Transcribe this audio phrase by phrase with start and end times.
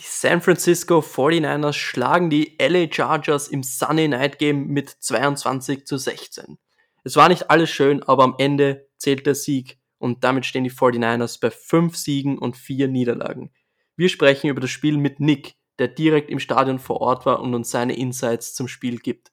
[0.00, 5.96] Die San Francisco 49ers schlagen die LA Chargers im Sunday Night Game mit 22 zu
[5.96, 6.56] 16.
[7.02, 10.70] Es war nicht alles schön, aber am Ende zählt der Sieg und damit stehen die
[10.70, 13.50] 49ers bei 5 Siegen und 4 Niederlagen.
[13.96, 17.52] Wir sprechen über das Spiel mit Nick, der direkt im Stadion vor Ort war und
[17.56, 19.32] uns seine Insights zum Spiel gibt.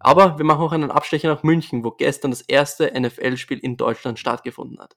[0.00, 4.18] Aber wir machen auch einen Abstecher nach München, wo gestern das erste NFL-Spiel in Deutschland
[4.18, 4.96] stattgefunden hat.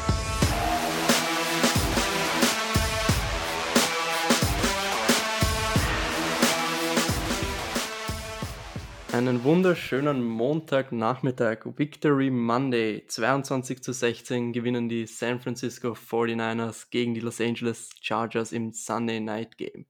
[9.13, 17.19] Einen wunderschönen Montagnachmittag, Victory Monday, 22 zu 16 gewinnen die San Francisco 49ers gegen die
[17.19, 19.85] Los Angeles Chargers im Sunday Night Game.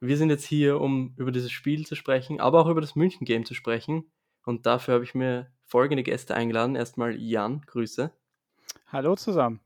[0.00, 3.24] Wir sind jetzt hier, um über dieses Spiel zu sprechen, aber auch über das München
[3.24, 4.04] Game zu sprechen.
[4.44, 6.76] Und dafür habe ich mir folgende Gäste eingeladen.
[6.76, 8.12] Erstmal Jan, Grüße.
[8.88, 9.60] Hallo zusammen.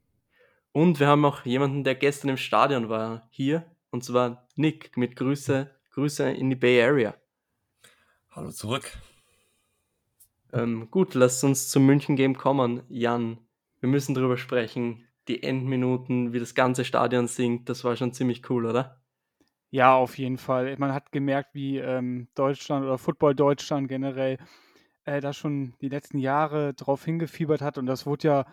[0.70, 3.64] Und wir haben auch jemanden, der gestern im Stadion war, hier.
[3.90, 7.14] Und zwar Nick mit Grüße, Grüße in die Bay Area.
[8.36, 8.90] Hallo zurück.
[10.52, 12.82] Ähm, gut, lasst uns zum München Game kommen.
[12.88, 13.38] Jan,
[13.78, 15.06] wir müssen darüber sprechen.
[15.28, 19.00] Die Endminuten, wie das ganze Stadion singt, das war schon ziemlich cool, oder?
[19.70, 20.74] Ja, auf jeden Fall.
[20.78, 24.38] Man hat gemerkt, wie ähm, Deutschland oder Football Deutschland generell
[25.04, 27.78] äh, da schon die letzten Jahre drauf hingefiebert hat.
[27.78, 28.46] Und das wurde ja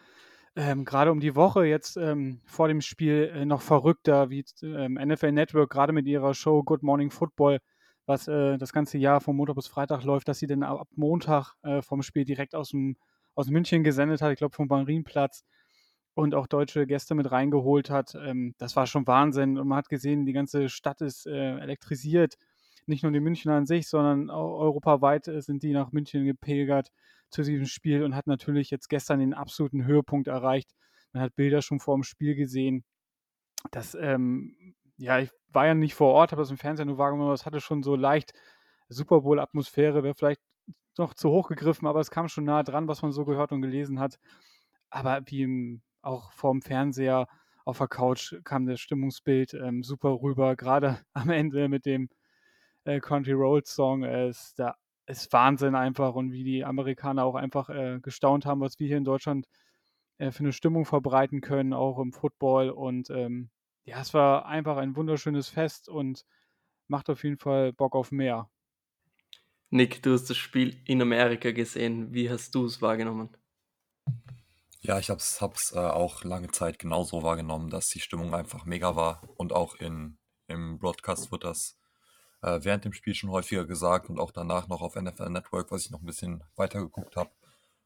[0.55, 4.93] ähm, gerade um die Woche jetzt ähm, vor dem Spiel äh, noch verrückter, wie ähm,
[4.93, 7.61] NFL Network gerade mit ihrer Show Good Morning Football
[8.11, 11.53] was äh, das ganze Jahr von Montag bis Freitag läuft, dass sie dann ab Montag
[11.63, 12.97] äh, vom Spiel direkt aus, dem,
[13.35, 15.45] aus München gesendet hat, ich glaube vom Marienplatz
[16.13, 18.15] und auch deutsche Gäste mit reingeholt hat.
[18.15, 22.35] Ähm, das war schon Wahnsinn und man hat gesehen, die ganze Stadt ist äh, elektrisiert.
[22.85, 26.91] Nicht nur die Münchner an sich, sondern auch europaweit äh, sind die nach München gepilgert
[27.29, 30.69] zu diesem Spiel und hat natürlich jetzt gestern den absoluten Höhepunkt erreicht.
[31.13, 32.83] Man hat Bilder schon vor dem Spiel gesehen.
[33.71, 37.27] Das ähm, ja, ich war ja nicht vor Ort, habe das im Fernsehen nur wahrgenommen,
[37.27, 38.33] aber es hatte schon so leicht
[38.87, 40.41] Super Bowl-Atmosphäre, wäre vielleicht
[40.97, 43.61] noch zu hoch gegriffen, aber es kam schon nah dran, was man so gehört und
[43.61, 44.19] gelesen hat.
[44.89, 47.27] Aber wie im, auch vorm Fernseher
[47.65, 52.09] auf der Couch kam das Stimmungsbild ähm, super rüber, gerade am Ende mit dem
[52.85, 54.03] äh, Country Road Song.
[54.03, 54.75] Äh, ist, da
[55.07, 58.97] ist Wahnsinn einfach und wie die Amerikaner auch einfach äh, gestaunt haben, was wir hier
[58.97, 59.47] in Deutschland
[60.19, 63.49] äh, für eine Stimmung verbreiten können, auch im Football und ähm,
[63.83, 66.25] ja, es war einfach ein wunderschönes Fest und
[66.87, 68.49] macht auf jeden Fall Bock auf mehr.
[69.69, 72.13] Nick, du hast das Spiel in Amerika gesehen.
[72.13, 73.29] Wie hast du es wahrgenommen?
[74.81, 78.95] Ja, ich habe es äh, auch lange Zeit genauso wahrgenommen, dass die Stimmung einfach mega
[78.95, 79.21] war.
[79.37, 81.77] Und auch in, im Broadcast wird das
[82.41, 85.85] äh, während dem Spiel schon häufiger gesagt und auch danach noch auf NFL Network, was
[85.85, 87.31] ich noch ein bisschen weiter geguckt habe,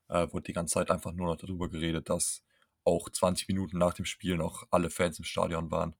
[0.07, 2.43] äh, wurde die ganze Zeit einfach nur noch darüber geredet, dass
[2.85, 5.95] auch 20 Minuten nach dem Spiel noch alle Fans im Stadion waren,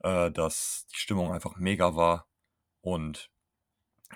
[0.00, 2.28] äh, dass die Stimmung einfach mega war
[2.82, 3.30] und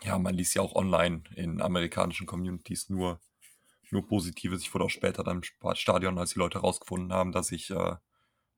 [0.02, 3.20] ja, man liest ja auch online in amerikanischen Communities nur,
[3.90, 4.62] nur Positives.
[4.62, 7.96] Ich wurde auch später dann im Stadion, als die Leute herausgefunden haben, dass ich, äh,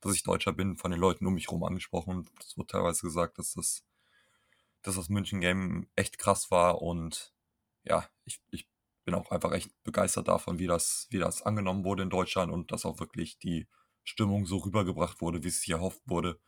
[0.00, 2.16] dass ich Deutscher bin, von den Leuten um mich herum angesprochen.
[2.16, 3.84] Und es wurde teilweise gesagt, dass das,
[4.82, 6.80] dass das München-Game echt krass war.
[6.80, 7.34] Und
[7.84, 8.66] ja, ich, ich
[9.06, 12.72] bin auch einfach echt begeistert davon, wie das, wie das angenommen wurde in Deutschland und
[12.72, 13.68] dass auch wirklich die
[14.02, 16.40] Stimmung so rübergebracht wurde, wie es sich erhofft wurde,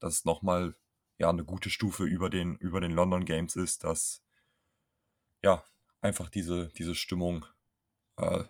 [0.00, 0.76] dass es nochmal
[1.18, 4.22] ja, eine gute Stufe über den, über den London Games ist, dass
[5.42, 5.62] ja,
[6.00, 7.44] einfach diese, diese Stimmung
[8.16, 8.44] äh,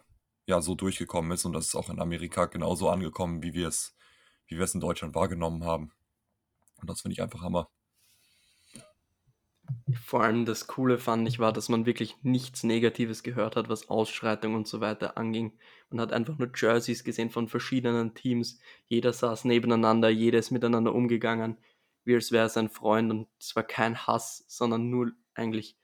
[0.46, 3.96] ja so durchgekommen ist und das ist auch in Amerika genauso angekommen, wie wir es,
[4.46, 5.92] wie wir es in Deutschland wahrgenommen haben.
[6.76, 7.68] Und das finde ich einfach Hammer
[10.04, 13.88] vor allem das Coole fand ich war, dass man wirklich nichts Negatives gehört hat, was
[13.88, 15.52] Ausschreitungen und so weiter anging.
[15.90, 18.58] Man hat einfach nur Jerseys gesehen von verschiedenen Teams.
[18.86, 21.58] Jeder saß nebeneinander, jeder ist miteinander umgegangen,
[22.04, 25.76] wie als wäre es ein Freund und es war kein Hass, sondern nur eigentlich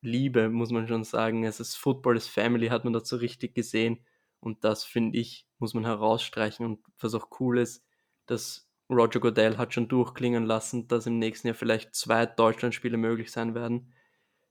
[0.00, 1.44] Liebe, muss man schon sagen.
[1.44, 4.04] Es ist Football, ist Family, hat man dazu richtig gesehen.
[4.40, 7.84] Und das finde ich, muss man herausstreichen und was auch cool ist,
[8.26, 13.30] dass Roger Goodell hat schon durchklingen lassen, dass im nächsten Jahr vielleicht zwei Deutschlandspiele möglich
[13.30, 13.92] sein werden.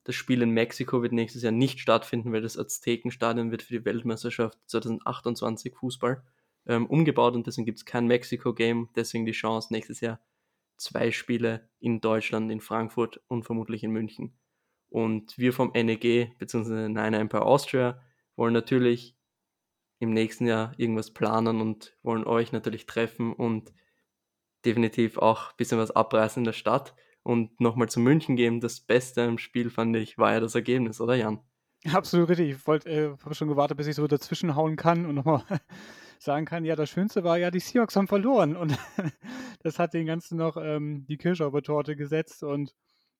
[0.03, 3.85] Das Spiel in Mexiko wird nächstes Jahr nicht stattfinden, weil das Aztekenstadion wird für die
[3.85, 6.23] Weltmeisterschaft 2028 Fußball
[6.67, 8.89] ähm, umgebaut und deswegen gibt es kein Mexiko-Game.
[8.95, 10.19] Deswegen die Chance, nächstes Jahr
[10.77, 14.37] zwei Spiele in Deutschland, in Frankfurt und vermutlich in München.
[14.89, 16.87] Und wir vom NEG bzw.
[16.87, 18.01] Nine Empire Austria
[18.35, 19.17] wollen natürlich
[19.99, 23.73] im nächsten Jahr irgendwas planen und wollen euch natürlich treffen und
[24.67, 26.93] definitiv auch ein bisschen was abreißen in der Stadt.
[27.23, 31.01] Und nochmal zu München gehen, das Beste im Spiel fand ich, war ja das Ergebnis,
[31.01, 31.39] oder Jan?
[31.93, 32.51] Absolut richtig.
[32.51, 35.43] Ich wollte, äh, habe schon gewartet, bis ich so dazwischen hauen kann und nochmal
[36.19, 38.55] sagen kann, ja, das Schönste war ja, die Seahawks haben verloren.
[38.55, 38.77] Und
[39.63, 42.73] das hat den Ganzen noch ähm, die Kirsche auf die Torte gesetzt und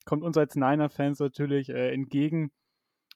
[0.06, 2.52] kommt uns als Niner-Fans natürlich äh, entgegen.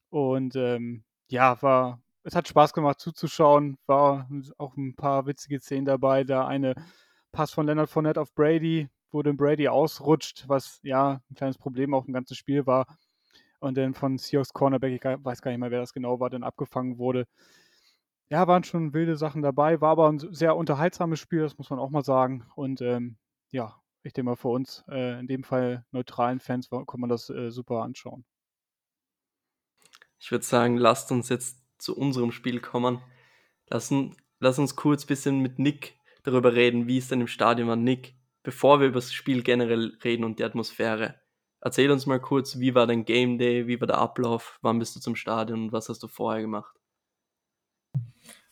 [0.09, 3.77] Und ähm, ja, war, es hat Spaß gemacht zuzuschauen.
[3.87, 6.23] War auch ein paar witzige Szenen dabei.
[6.23, 6.75] Da eine
[7.31, 11.93] Pass von Leonard Fournette auf Brady, wo dann Brady ausrutscht, was ja ein kleines Problem
[11.93, 12.85] auch im ganzen Spiel war.
[13.59, 16.43] Und dann von Seahawks Cornerback, ich weiß gar nicht mehr, wer das genau war, dann
[16.43, 17.27] abgefangen wurde.
[18.29, 21.79] Ja, waren schon wilde Sachen dabei, war aber ein sehr unterhaltsames Spiel, das muss man
[21.79, 22.45] auch mal sagen.
[22.55, 23.17] Und ähm,
[23.51, 27.29] ja, ich denke mal, für uns, äh, in dem Fall neutralen Fans, kann man das
[27.29, 28.25] äh, super anschauen.
[30.17, 33.01] Ich würde sagen, lasst uns jetzt zu unserem Spiel kommen.
[33.67, 37.67] Lassen, lass uns kurz ein bisschen mit Nick darüber reden, wie es denn im Stadion
[37.67, 37.75] war.
[37.75, 41.19] Nick, bevor wir über das Spiel generell reden und die Atmosphäre,
[41.61, 44.95] erzähl uns mal kurz, wie war dein Game Day, wie war der Ablauf, wann bist
[44.95, 46.75] du zum Stadion und was hast du vorher gemacht?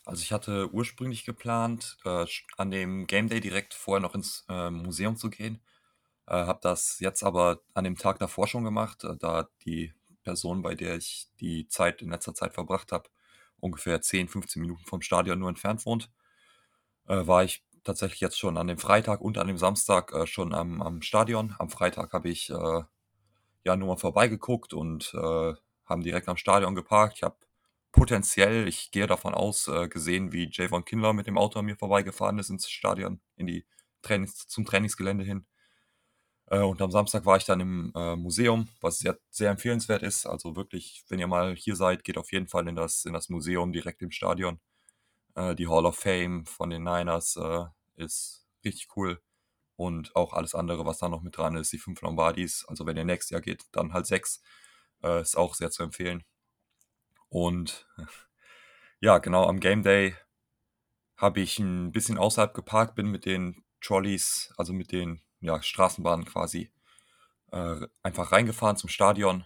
[0.06, 2.26] Also ich hatte ursprünglich geplant, äh,
[2.58, 5.62] an dem Game Day direkt vorher noch ins äh, Museum zu gehen.
[6.26, 9.94] Äh, habe das jetzt aber an dem Tag davor schon gemacht, äh, da die
[10.24, 13.10] Person, bei der ich die Zeit in letzter Zeit verbracht habe,
[13.60, 16.10] ungefähr 10, 15 Minuten vom Stadion nur entfernt wohnt,
[17.10, 20.54] äh, war ich tatsächlich jetzt schon an dem Freitag und an dem Samstag äh, schon
[20.54, 21.56] am, am Stadion.
[21.60, 22.84] Am Freitag habe ich äh,
[23.66, 25.54] ja nur mal vorbeigeguckt und äh,
[25.86, 27.18] haben direkt am Stadion geparkt.
[27.18, 27.38] Ich habe
[27.92, 31.76] potenziell, ich gehe davon aus, äh, gesehen, wie Javon Kindler mit dem Auto an mir
[31.76, 33.66] vorbeigefahren ist ins Stadion, in die
[34.02, 35.46] Trainings, zum Trainingsgelände hin.
[36.48, 40.26] Äh, und am Samstag war ich dann im äh, Museum, was sehr, sehr empfehlenswert ist.
[40.26, 43.30] Also wirklich, wenn ihr mal hier seid, geht auf jeden Fall in das, in das
[43.30, 44.60] Museum direkt im Stadion.
[45.36, 47.66] Äh, die Hall of Fame von den Niners äh,
[47.96, 49.22] ist richtig cool.
[49.76, 52.66] Und auch alles andere, was da noch mit dran ist, die fünf Lombardis.
[52.68, 54.42] Also wenn ihr nächstes Jahr geht, dann halt sechs.
[55.04, 56.24] Äh, ist auch sehr zu empfehlen.
[57.30, 57.88] Und
[59.00, 60.16] ja, genau, am Game Day
[61.16, 66.26] habe ich ein bisschen außerhalb geparkt, bin mit den Trolleys, also mit den ja, Straßenbahnen
[66.26, 66.72] quasi,
[67.52, 69.46] äh, einfach reingefahren zum Stadion.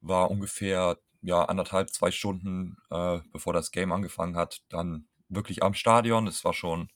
[0.00, 5.74] War ungefähr ja, anderthalb, zwei Stunden, äh, bevor das Game angefangen hat, dann wirklich am
[5.74, 6.26] Stadion.
[6.26, 6.90] Es war schon,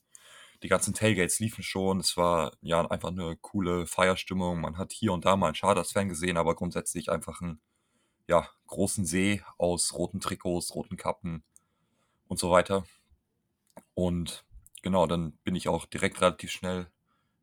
[0.63, 1.99] die ganzen Tailgates liefen schon.
[1.99, 4.61] Es war ja einfach eine coole Feierstimmung.
[4.61, 7.61] Man hat hier und da mal einen Chargers-Fan gesehen, aber grundsätzlich einfach einen
[8.27, 11.43] ja, großen See aus roten Trikots, roten Kappen
[12.27, 12.85] und so weiter.
[13.93, 14.45] Und
[14.81, 16.87] genau, dann bin ich auch direkt relativ schnell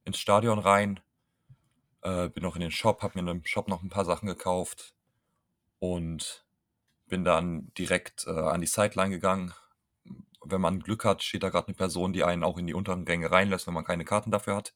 [0.05, 1.01] ins Stadion rein.
[2.03, 4.27] Äh, bin noch in den Shop, habe mir in dem Shop noch ein paar Sachen
[4.27, 4.95] gekauft
[5.79, 6.47] und
[7.11, 9.53] bin dann direkt äh, an die Sideline gegangen.
[10.43, 13.07] Wenn man Glück hat, steht da gerade eine Person, die einen auch in die unteren
[13.07, 14.75] Ränge reinlässt, wenn man keine Karten dafür hat.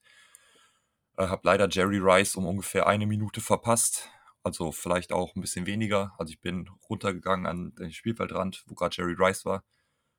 [1.17, 4.11] Äh, habe leider Jerry Rice um ungefähr eine Minute verpasst.
[4.43, 6.15] Also vielleicht auch ein bisschen weniger.
[6.19, 9.65] Also ich bin runtergegangen an den Spielfeldrand, wo gerade Jerry Rice war.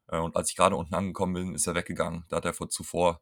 [0.08, 2.26] Äh, und als ich gerade unten angekommen bin, ist er weggegangen.
[2.30, 3.22] Da hat er vor zuvor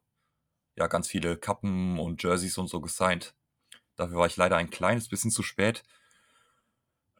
[0.76, 3.34] ja ganz viele Kappen und Jerseys und so gesigned.
[3.96, 5.84] Dafür war ich leider ein kleines bisschen zu spät.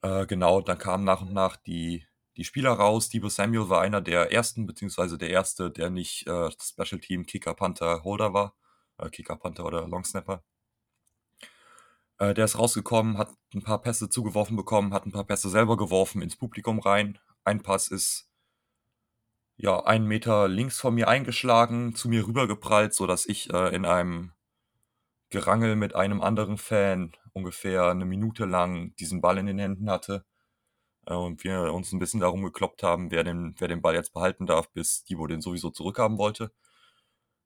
[0.05, 2.07] Äh, genau, dann kamen nach und nach die,
[2.37, 3.09] die Spieler raus.
[3.09, 7.55] Debo Samuel war einer der ersten, beziehungsweise der erste, der nicht äh, Special Team Kicker,
[7.55, 8.55] Panther, Holder war.
[8.99, 10.45] Äh, Kicker, Panther oder Long Snapper.
[12.19, 15.79] Äh, der ist rausgekommen, hat ein paar Pässe zugeworfen bekommen, hat ein paar Pässe selber
[15.79, 17.19] geworfen ins Publikum rein.
[17.45, 18.29] Ein Pass ist
[19.57, 24.33] ja einen Meter links von mir eingeschlagen, zu mir rübergeprallt, sodass ich äh, in einem
[25.35, 30.25] Gerangel mit einem anderen Fan ungefähr eine Minute lang diesen Ball in den Händen hatte
[31.07, 34.13] äh, und wir uns ein bisschen darum gekloppt haben, wer den, wer den Ball jetzt
[34.13, 36.53] behalten darf, bis Divo den sowieso zurückhaben wollte.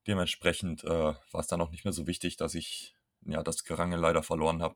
[0.07, 3.99] Dementsprechend äh, war es dann auch nicht mehr so wichtig, dass ich ja das Gerangel
[3.99, 4.75] leider verloren habe.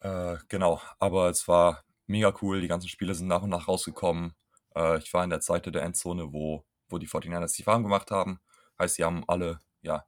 [0.00, 2.60] Äh, genau, aber es war mega cool.
[2.60, 4.34] Die ganzen Spiele sind nach und nach rausgekommen.
[4.76, 8.10] Äh, ich war in der Seite der Endzone, wo, wo die 49ers sich warm gemacht
[8.10, 8.40] haben.
[8.78, 10.04] Heißt, sie haben alle ja,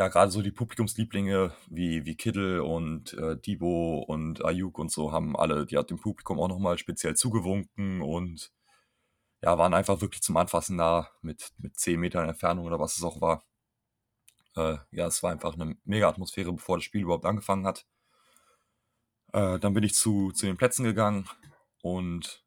[0.00, 5.12] ja, gerade so die Publikumslieblinge wie, wie Kittel und äh, Debo und Ayuk und so
[5.12, 8.50] haben alle, die hat dem Publikum auch nochmal speziell zugewunken und
[9.42, 13.02] ja, waren einfach wirklich zum Anfassen nah mit, mit 10 Metern Entfernung oder was es
[13.04, 13.44] auch war.
[14.56, 17.86] Äh, ja, es war einfach eine mega Atmosphäre, bevor das Spiel überhaupt angefangen hat.
[19.34, 21.28] Äh, dann bin ich zu, zu den Plätzen gegangen
[21.82, 22.42] und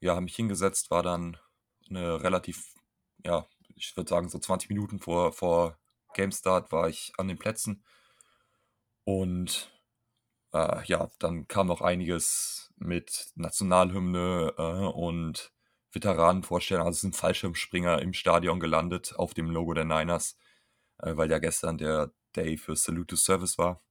[0.00, 1.36] ja, habe mich hingesetzt, war dann
[1.90, 2.76] eine relativ,
[3.26, 5.76] ja, ich würde sagen, so 20 Minuten vor, vor
[6.14, 7.84] GameStart war ich an den Plätzen.
[9.04, 9.70] Und
[10.52, 15.52] äh, ja, dann kam noch einiges mit Nationalhymne äh, und
[15.92, 16.86] Veteranenvorstellungen.
[16.86, 20.36] Also sind Fallschirmspringer im Stadion gelandet auf dem Logo der Niners,
[20.98, 23.82] äh, weil ja gestern der Day für Salute to Service war.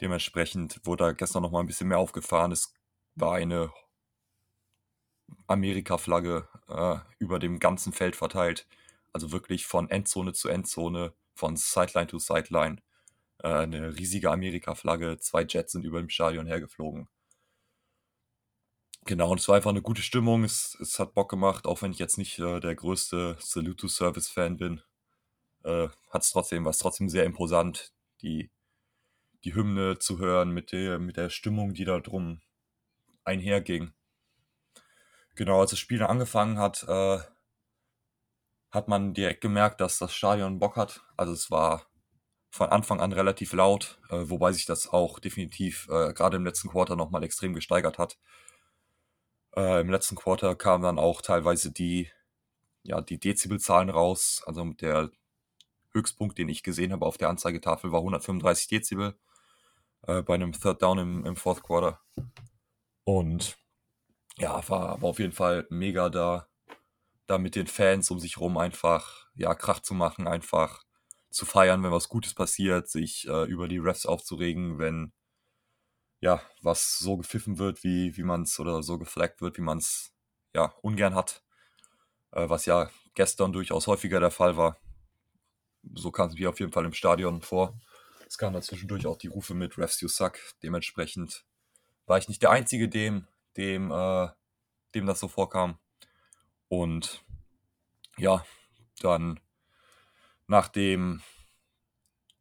[0.00, 2.52] Dementsprechend wurde da gestern noch mal ein bisschen mehr aufgefahren.
[2.52, 2.74] Es
[3.14, 3.72] war eine
[5.46, 8.66] Amerika-Flagge äh, über dem ganzen Feld verteilt.
[9.12, 12.78] Also wirklich von Endzone zu Endzone, von Sideline to Sideline.
[13.42, 15.18] Äh, eine riesige Amerika-Flagge.
[15.18, 17.08] Zwei Jets sind über dem Stadion hergeflogen.
[19.04, 20.42] Genau, und es war einfach eine gute Stimmung.
[20.42, 23.88] Es, es hat Bock gemacht, auch wenn ich jetzt nicht äh, der größte Salute to
[23.88, 24.82] Service-Fan bin.
[25.62, 28.50] Äh, hat es trotzdem, war es trotzdem sehr imposant, die,
[29.44, 32.40] die Hymne zu hören mit der, mit der Stimmung, die da drum
[33.24, 33.92] einherging.
[35.36, 37.18] Genau, als das Spiel angefangen hat, äh,
[38.76, 41.02] hat man direkt gemerkt, dass das Stadion Bock hat.
[41.16, 41.86] Also es war
[42.50, 46.68] von Anfang an relativ laut, äh, wobei sich das auch definitiv äh, gerade im letzten
[46.68, 48.18] Quarter nochmal extrem gesteigert hat.
[49.56, 52.10] Äh, Im letzten Quarter kamen dann auch teilweise die,
[52.82, 54.42] ja, die Dezibelzahlen raus.
[54.46, 55.10] Also der
[55.92, 59.18] Höchstpunkt, den ich gesehen habe auf der Anzeigetafel, war 135 Dezibel
[60.02, 62.00] äh, bei einem Third Down im, im Fourth Quarter.
[63.04, 63.58] Und
[64.38, 66.48] ja, war, war auf jeden Fall mega da,
[67.26, 70.84] da mit den Fans um sich rum einfach, ja, Krach zu machen, einfach
[71.30, 75.12] zu feiern, wenn was Gutes passiert, sich äh, über die Refs aufzuregen, wenn
[76.20, 79.78] ja, was so gepfiffen wird, wie, wie man es oder so geflaggt wird, wie man
[79.78, 80.12] es
[80.54, 81.42] ja ungern hat.
[82.32, 84.78] Äh, was ja gestern durchaus häufiger der Fall war.
[85.94, 87.78] So kam es mir auf jeden Fall im Stadion vor.
[88.26, 90.38] Es kamen dazwischendurch auch die Rufe mit Refs you suck.
[90.62, 91.44] Dementsprechend
[92.06, 94.28] war ich nicht der Einzige, dem, dem, äh,
[94.94, 95.78] dem das so vorkam.
[96.68, 97.24] Und
[98.16, 98.44] ja,
[99.00, 99.40] dann
[100.46, 101.22] nach dem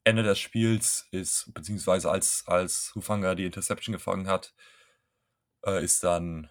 [0.04, 4.54] Ende des Spiels ist, beziehungsweise als, als Hufanga die Interception gefangen hat,
[5.66, 6.50] äh, ist dann,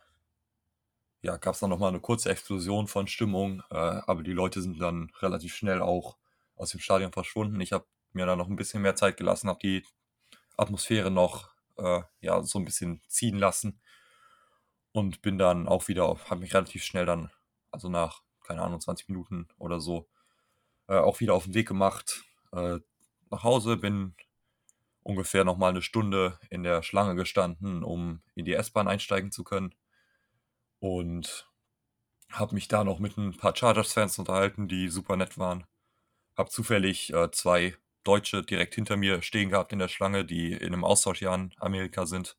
[1.23, 4.81] ja, gab es dann nochmal eine kurze Explosion von Stimmung, äh, aber die Leute sind
[4.81, 6.19] dann relativ schnell auch
[6.57, 7.61] aus dem Stadion verschwunden.
[7.61, 9.87] Ich habe mir da noch ein bisschen mehr Zeit gelassen, habe die
[10.57, 13.81] Atmosphäre noch, äh, ja, so ein bisschen ziehen lassen
[14.93, 17.31] und bin dann auch wieder, habe mich relativ schnell dann,
[17.75, 20.09] also nach, keine Ahnung, 20 Minuten oder so,
[20.89, 22.79] äh, auch wieder auf den Weg gemacht, äh,
[23.31, 24.15] nach Hause, bin
[25.03, 29.45] ungefähr noch mal eine Stunde in der Schlange gestanden, um in die S-Bahn einsteigen zu
[29.45, 29.75] können.
[30.79, 31.51] Und
[32.31, 35.65] habe mich da noch mit ein paar Chargers-Fans unterhalten, die super nett waren.
[36.37, 40.73] Habe zufällig äh, zwei Deutsche direkt hinter mir stehen gehabt in der Schlange, die in
[40.73, 42.37] einem Austauschjahr in Amerika sind.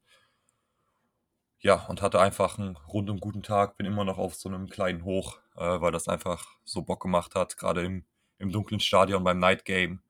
[1.60, 3.78] Ja, und hatte einfach einen rundum guten Tag.
[3.78, 7.36] Bin immer noch auf so einem kleinen Hoch, äh, weil das einfach so Bock gemacht
[7.36, 8.06] hat, gerade im,
[8.38, 10.02] im dunklen Stadion beim Night Game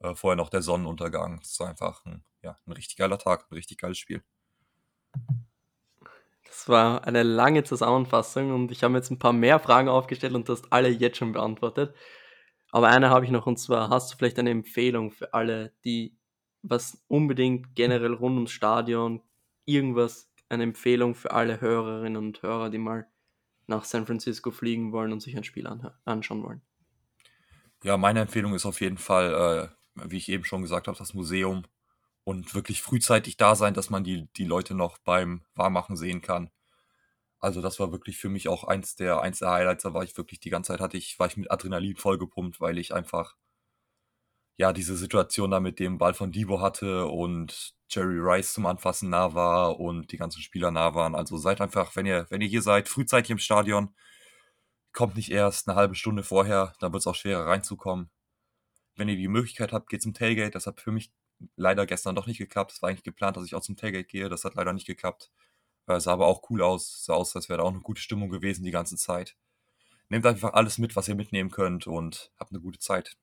[0.00, 1.40] äh, vorher noch der Sonnenuntergang.
[1.42, 4.22] Es war einfach ein, ja, ein richtig geiler Tag, ein richtig geiles Spiel.
[6.46, 10.48] Das war eine lange Zusammenfassung und ich habe jetzt ein paar mehr Fragen aufgestellt und
[10.48, 11.94] du hast alle jetzt schon beantwortet.
[12.70, 16.16] Aber eine habe ich noch und zwar, hast du vielleicht eine Empfehlung für alle, die
[16.62, 19.22] was unbedingt generell rund ums Stadion,
[19.64, 23.06] irgendwas, eine Empfehlung für alle Hörerinnen und Hörer, die mal
[23.66, 25.66] nach San Francisco fliegen wollen und sich ein Spiel
[26.04, 26.62] anschauen wollen?
[27.82, 31.14] Ja, meine Empfehlung ist auf jeden Fall äh, wie ich eben schon gesagt habe, das
[31.14, 31.64] Museum
[32.24, 36.50] und wirklich frühzeitig da sein, dass man die, die Leute noch beim Warmmachen sehen kann.
[37.38, 39.84] Also das war wirklich für mich auch eins der, eins der Highlights.
[39.84, 42.78] Da war ich wirklich die ganze Zeit hatte ich, war ich mit Adrenalin vollgepumpt, weil
[42.78, 43.36] ich einfach
[44.56, 49.10] ja diese Situation da mit dem Ball von Divo hatte und Jerry Rice zum Anfassen
[49.10, 51.14] nah war und die ganzen Spieler nah waren.
[51.14, 53.94] Also seid einfach, wenn ihr, wenn ihr hier seid, frühzeitig im Stadion,
[54.92, 58.10] kommt nicht erst eine halbe Stunde vorher, dann wird es auch schwerer reinzukommen
[58.96, 60.50] wenn ihr die Möglichkeit habt, geht zum Tailgate.
[60.52, 61.12] Das hat für mich
[61.56, 62.72] leider gestern doch nicht geklappt.
[62.72, 64.28] Es war eigentlich geplant, dass ich auch zum Tailgate gehe.
[64.28, 65.30] Das hat leider nicht geklappt.
[65.86, 67.04] Äh, sah aber auch cool aus.
[67.04, 69.36] Sah aus, als wäre da auch eine gute Stimmung gewesen die ganze Zeit.
[70.08, 73.16] Nehmt einfach alles mit, was ihr mitnehmen könnt und habt eine gute Zeit.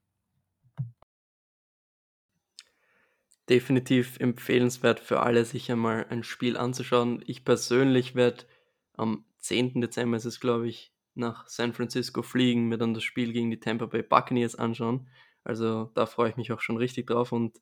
[3.50, 7.24] Definitiv empfehlenswert für alle, sich einmal ein Spiel anzuschauen.
[7.28, 8.46] Ich persönlich werde
[8.94, 9.82] am 10.
[9.82, 13.60] Dezember ist es, glaube ich, nach San Francisco fliegen, mir dann das Spiel gegen die
[13.60, 15.10] Tampa Bay Buccaneers anschauen.
[15.44, 17.60] Also da freue ich mich auch schon richtig drauf und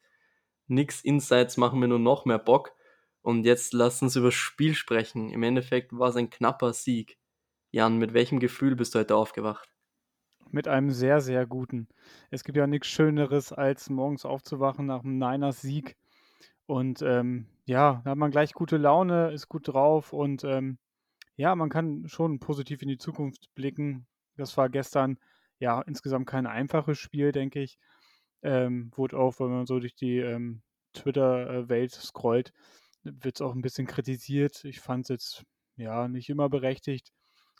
[0.67, 2.73] nix Insights machen mir nur noch mehr Bock.
[3.23, 5.29] Und jetzt lass uns über das Spiel sprechen.
[5.29, 7.17] Im Endeffekt war es ein knapper Sieg.
[7.71, 9.70] Jan, mit welchem Gefühl bist du heute aufgewacht?
[10.53, 11.87] Mit einem sehr, sehr guten.
[12.29, 15.95] Es gibt ja nichts Schöneres, als morgens aufzuwachen nach einem Niners Sieg.
[16.65, 20.77] Und ähm, ja, da hat man gleich gute Laune, ist gut drauf und ähm,
[21.37, 24.07] ja, man kann schon positiv in die Zukunft blicken.
[24.35, 25.17] Das war gestern
[25.59, 27.77] ja, insgesamt kein einfaches Spiel, denke ich.
[28.41, 32.51] Ähm, wurde auch, wenn man so durch die ähm, Twitter-Welt scrollt,
[33.03, 34.65] wird es auch ein bisschen kritisiert.
[34.65, 35.43] Ich fand es jetzt
[35.77, 37.13] ja nicht immer berechtigt.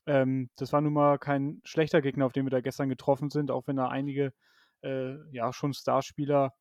[0.06, 3.52] Ähm, das war nun mal kein schlechter Gegner, auf den wir da gestern getroffen sind,
[3.52, 4.34] auch wenn da einige
[4.84, 6.54] äh, ja schon Starspieler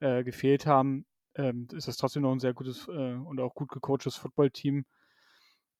[0.00, 1.06] äh, gefehlt haben,
[1.36, 4.84] ähm, ist das trotzdem noch ein sehr gutes äh, und auch gut gecoachtes Footballteam.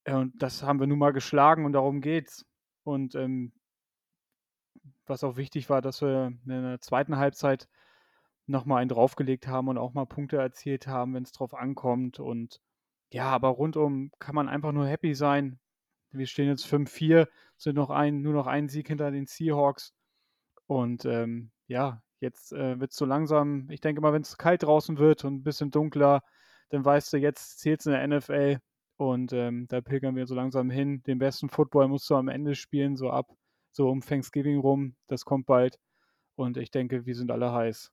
[0.05, 2.45] Äh, und das haben wir nun mal geschlagen und darum geht's.
[2.85, 3.53] Und ähm,
[5.07, 7.69] was auch wichtig war, dass wir in der zweiten Halbzeit
[8.47, 12.21] nochmal einen draufgelegt haben und auch mal Punkte erzielt haben, wenn es drauf ankommt.
[12.21, 12.61] Und
[13.13, 15.59] ja, aber rundum kann man einfach nur happy sein.
[16.13, 19.93] Wir stehen jetzt 5-4, sind noch ein, nur noch ein Sieg hinter den Seahawks.
[20.67, 24.63] Und ähm, ja, jetzt äh, wird es so langsam, ich denke mal, wenn es kalt
[24.63, 26.23] draußen wird und ein bisschen dunkler,
[26.71, 28.61] dann weißt du, jetzt zählt es in der NFL.
[28.97, 31.03] Und ähm, da pilgern wir so langsam hin.
[31.05, 33.29] Den besten Football musst du am Ende spielen, so ab,
[33.73, 34.95] so um Thanksgiving rum.
[35.07, 35.79] Das kommt bald.
[36.37, 37.91] Und ich denke, wir sind alle heiß.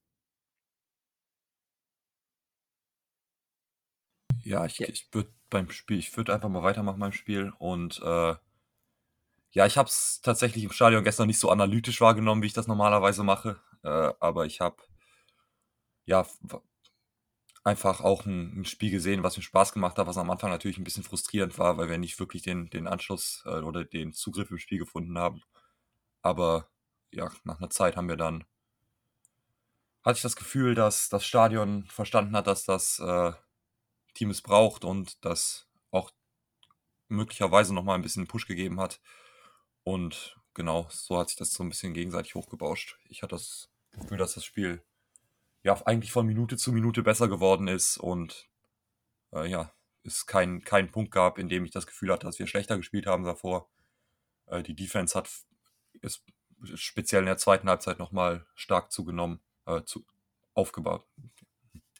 [4.43, 8.35] Ja, ich, ich würde beim Spiel, ich würde einfach mal weitermachen beim Spiel und äh,
[9.51, 12.67] ja, ich habe es tatsächlich im Stadion gestern nicht so analytisch wahrgenommen, wie ich das
[12.67, 14.77] normalerweise mache, äh, aber ich habe
[16.05, 16.25] ja
[17.63, 20.77] einfach auch ein, ein, Spiel gesehen, was mir Spaß gemacht hat, was am Anfang natürlich
[20.77, 24.51] ein bisschen frustrierend war, weil wir nicht wirklich den, den Anschluss äh, oder den Zugriff
[24.51, 25.41] im Spiel gefunden haben.
[26.21, 26.69] Aber
[27.11, 28.45] ja, nach einer Zeit haben wir dann
[30.07, 33.33] hatte ich das Gefühl, dass das Stadion verstanden hat, dass das äh,
[34.17, 36.11] Team braucht und das auch
[37.07, 38.99] möglicherweise nochmal ein bisschen Push gegeben hat.
[39.83, 42.97] Und genau, so hat sich das so ein bisschen gegenseitig hochgebauscht.
[43.09, 44.83] Ich hatte das Gefühl, dass das Spiel
[45.63, 48.49] ja eigentlich von Minute zu Minute besser geworden ist und
[49.31, 52.47] äh, ja, es keinen kein Punkt gab, in dem ich das Gefühl hatte, dass wir
[52.47, 53.69] schlechter gespielt haben davor.
[54.47, 55.29] Äh, die Defense hat
[56.01, 56.23] ist
[56.75, 60.05] speziell in der zweiten Halbzeit nochmal stark zugenommen, äh, zu,
[60.53, 61.05] aufgebaut.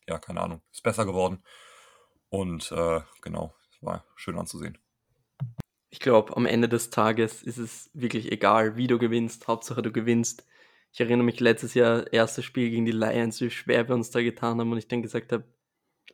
[0.07, 1.43] Ja, keine Ahnung, ist besser geworden.
[2.29, 4.77] Und äh, genau, war schön anzusehen.
[5.89, 9.47] Ich glaube, am Ende des Tages ist es wirklich egal, wie du gewinnst.
[9.47, 10.45] Hauptsache, du gewinnst.
[10.91, 14.21] Ich erinnere mich letztes Jahr, erstes Spiel gegen die Lions, wie schwer wir uns da
[14.21, 15.45] getan haben und ich dann gesagt habe,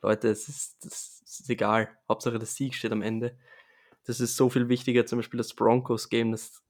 [0.02, 1.90] Leute, es ist, ist egal.
[2.10, 3.38] Hauptsache, der Sieg steht am Ende.
[4.06, 6.62] Das ist so viel wichtiger, zum Beispiel das Broncos-Game, das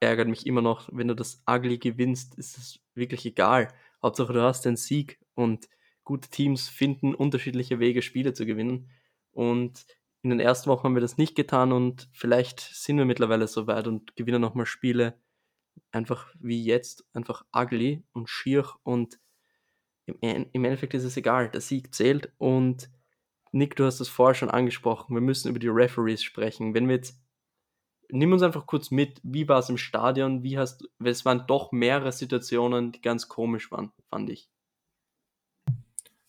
[0.00, 0.88] ärgert mich immer noch.
[0.92, 3.68] Wenn du das Ugly gewinnst, ist es wirklich egal.
[4.02, 5.68] Hauptsache, du hast den Sieg und
[6.10, 8.90] gute Teams finden unterschiedliche Wege, Spiele zu gewinnen.
[9.30, 9.86] Und
[10.22, 13.68] in den ersten Wochen haben wir das nicht getan und vielleicht sind wir mittlerweile so
[13.68, 15.14] weit und gewinnen nochmal Spiele
[15.92, 19.20] einfach wie jetzt, einfach ugly und schier und
[20.06, 22.90] im, im Endeffekt ist es egal, der Sieg zählt und
[23.52, 26.74] Nick, du hast es vorher schon angesprochen, wir müssen über die Referees sprechen.
[26.74, 27.20] Wenn wir jetzt,
[28.08, 31.70] nimm uns einfach kurz mit, wie war es im Stadion, wie hast, es waren doch
[31.70, 34.50] mehrere Situationen, die ganz komisch waren, fand ich.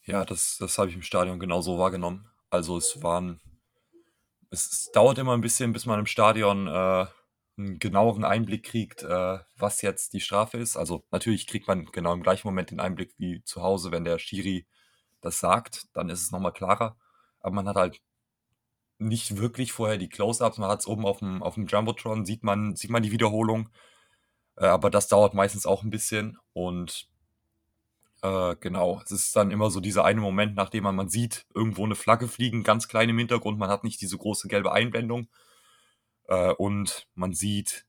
[0.05, 2.27] Ja, das, das habe ich im Stadion genauso wahrgenommen.
[2.49, 3.39] Also es waren,
[4.49, 7.05] es, es dauert immer ein bisschen, bis man im Stadion äh,
[7.57, 10.75] einen genaueren Einblick kriegt, äh, was jetzt die Strafe ist.
[10.75, 14.19] Also natürlich kriegt man genau im gleichen Moment den Einblick wie zu Hause, wenn der
[14.19, 14.65] Schiri
[15.21, 16.97] das sagt, dann ist es nochmal klarer.
[17.39, 18.01] Aber man hat halt
[18.97, 22.43] nicht wirklich vorher die Close-Ups, man hat es oben auf dem, auf dem Jumbotron, sieht
[22.43, 23.69] man, sieht man die Wiederholung.
[24.57, 27.10] Äh, aber das dauert meistens auch ein bisschen und
[28.21, 31.85] äh, genau, es ist dann immer so dieser eine Moment, nachdem man, man sieht irgendwo
[31.85, 35.27] eine Flagge fliegen, ganz klein im Hintergrund, man hat nicht diese große gelbe Einblendung
[36.27, 37.85] äh, und man sieht,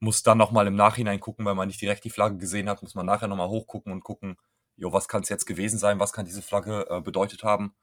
[0.00, 2.94] muss dann nochmal im Nachhinein gucken, weil man nicht direkt die Flagge gesehen hat, muss
[2.94, 4.36] man nachher nochmal hochgucken und gucken,
[4.76, 7.74] jo, was kann es jetzt gewesen sein, was kann diese Flagge äh, bedeutet haben.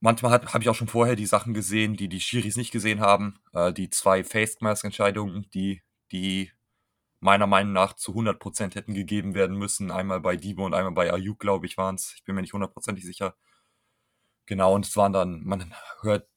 [0.00, 3.40] Manchmal habe ich auch schon vorher die Sachen gesehen, die die Schiris nicht gesehen haben.
[3.52, 6.52] Äh, die zwei Face Mask Entscheidungen, die die
[7.20, 9.90] meiner Meinung nach zu 100% hätten gegeben werden müssen.
[9.90, 12.14] Einmal bei Diebo und einmal bei Ayuk, glaube ich, waren es.
[12.16, 13.34] Ich bin mir nicht hundertprozentig sicher.
[14.46, 16.28] Genau, und es waren dann, man hört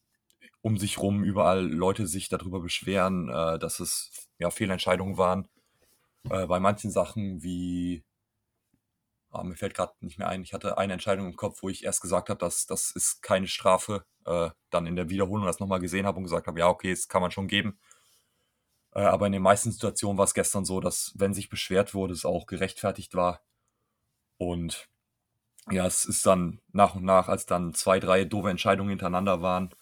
[0.61, 5.47] um sich rum überall Leute sich darüber beschweren, äh, dass es ja Fehlentscheidungen waren.
[6.29, 8.03] Äh, bei manchen Sachen wie,
[9.31, 11.83] oh, mir fällt gerade nicht mehr ein, ich hatte eine Entscheidung im Kopf, wo ich
[11.83, 15.79] erst gesagt habe, dass das ist keine Strafe, äh, dann in der Wiederholung das nochmal
[15.79, 17.79] gesehen habe und gesagt habe, ja, okay, das kann man schon geben.
[18.93, 22.13] Äh, aber in den meisten Situationen war es gestern so, dass, wenn sich beschwert wurde,
[22.13, 23.41] es auch gerechtfertigt war.
[24.37, 24.89] Und
[25.69, 29.73] ja, es ist dann nach und nach, als dann zwei, drei doofe Entscheidungen hintereinander waren,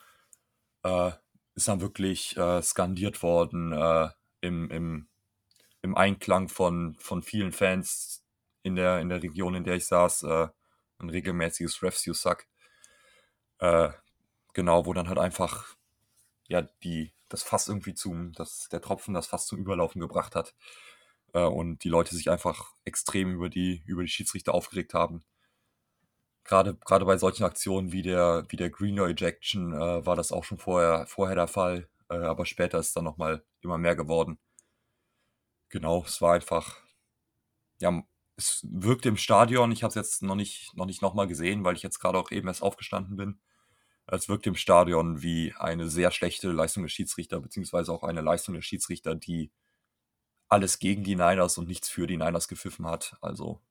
[0.83, 1.11] äh,
[1.55, 4.09] ist dann wirklich äh, skandiert worden äh,
[4.41, 5.09] im, im,
[5.81, 8.23] im Einklang von, von vielen Fans
[8.63, 10.47] in der, in der Region, in der ich saß, äh,
[10.99, 12.45] ein regelmäßiges Refs You Suck.
[13.59, 13.89] Äh,
[14.53, 15.75] genau, wo dann halt einfach
[16.47, 20.53] ja die das Fass irgendwie zum, dass der Tropfen das Fass zum Überlaufen gebracht hat.
[21.33, 25.23] Äh, und die Leute sich einfach extrem über die, über die Schiedsrichter aufgeregt haben.
[26.43, 30.43] Gerade, gerade bei solchen Aktionen wie der, wie der Greenlaw Ejection äh, war das auch
[30.43, 34.39] schon vorher, vorher der Fall, äh, aber später ist dann nochmal immer mehr geworden.
[35.69, 36.77] Genau, es war einfach,
[37.79, 38.03] ja,
[38.37, 41.75] es wirkte im Stadion, ich habe es jetzt noch nicht, noch nicht nochmal gesehen, weil
[41.75, 43.39] ich jetzt gerade auch eben erst aufgestanden bin.
[44.11, 48.55] Es wirkte im Stadion wie eine sehr schlechte Leistung des Schiedsrichter, beziehungsweise auch eine Leistung
[48.55, 49.51] des Schiedsrichter, die
[50.47, 53.17] alles gegen die Niners und nichts für die Niners gepfiffen hat.
[53.21, 53.61] Also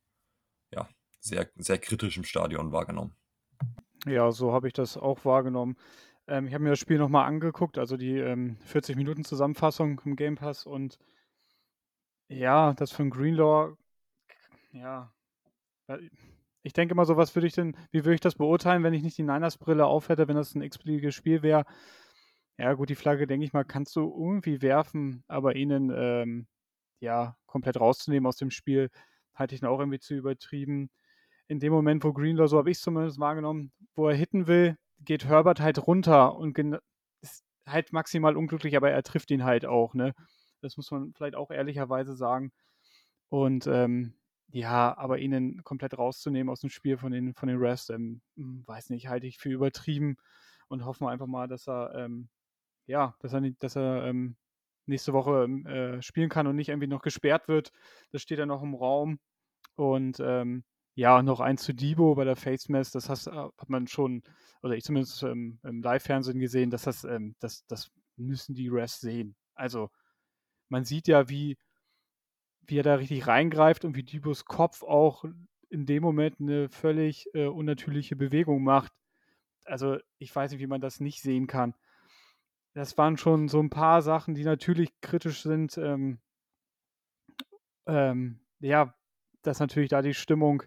[0.71, 3.17] ja, sehr, sehr kritisch im Stadion wahrgenommen.
[4.07, 5.77] Ja, so habe ich das auch wahrgenommen.
[6.29, 10.15] Ähm, ich habe mir das Spiel nochmal angeguckt, also die ähm, 40 Minuten Zusammenfassung im
[10.15, 10.99] Game Pass und
[12.29, 13.75] ja, das ein Greenlaw,
[14.73, 15.13] ja,
[16.69, 19.03] ich denke mal so, was würde ich denn, wie würde ich das beurteilen, wenn ich
[19.03, 21.65] nicht die Niners-Brille aufhätte, wenn das ein x-beliebiges Spiel wäre?
[22.59, 26.47] Ja, gut, die Flagge, denke ich mal, kannst du irgendwie werfen, aber ihnen, ähm,
[27.01, 28.91] ja, komplett rauszunehmen aus dem Spiel,
[29.35, 30.91] halte ich dann auch irgendwie zu übertrieben.
[31.49, 34.77] In dem Moment, wo Greenlaw, so habe ich es zumindest wahrgenommen, wo er hitten will,
[35.01, 36.59] geht Herbert halt runter und
[37.23, 40.13] ist halt maximal unglücklich, aber er trifft ihn halt auch, ne?
[40.61, 42.53] Das muss man vielleicht auch ehrlicherweise sagen.
[43.31, 44.18] Und ähm,
[44.51, 48.63] ja, aber ihnen komplett rauszunehmen aus dem Spiel von den, von den Rest, ähm, hm,
[48.67, 50.17] weiß nicht, halte ich für übertrieben
[50.69, 52.29] und hoffen einfach mal, dass er, ähm,
[52.87, 54.37] ja, dass er, dass er ähm,
[54.87, 57.73] nächste Woche ähm, äh, spielen kann und nicht irgendwie noch gesperrt wird.
[58.13, 59.21] Das steht ja noch im Raum.
[59.77, 63.69] Und ähm, ja, noch eins zu Debo bei der Face Mess, das has, äh, hat
[63.69, 64.23] man schon,
[64.63, 67.07] oder ich zumindest ähm, im Live-Fernsehen gesehen, dass das,
[67.41, 69.37] das, das müssen die Rest sehen.
[69.55, 69.91] Also
[70.69, 71.57] man sieht ja, wie,
[72.69, 75.25] wie er da richtig reingreift und wie Debos Kopf auch
[75.71, 78.93] in dem Moment eine völlig äh, unnatürliche Bewegung macht.
[79.65, 81.75] Also ich weiß nicht, wie man das nicht sehen kann.
[82.75, 85.77] Das waren schon so ein paar Sachen, die natürlich kritisch sind.
[85.79, 86.21] Ähm,
[87.87, 88.95] ähm, ja,
[89.43, 90.63] dass natürlich da die Stimmung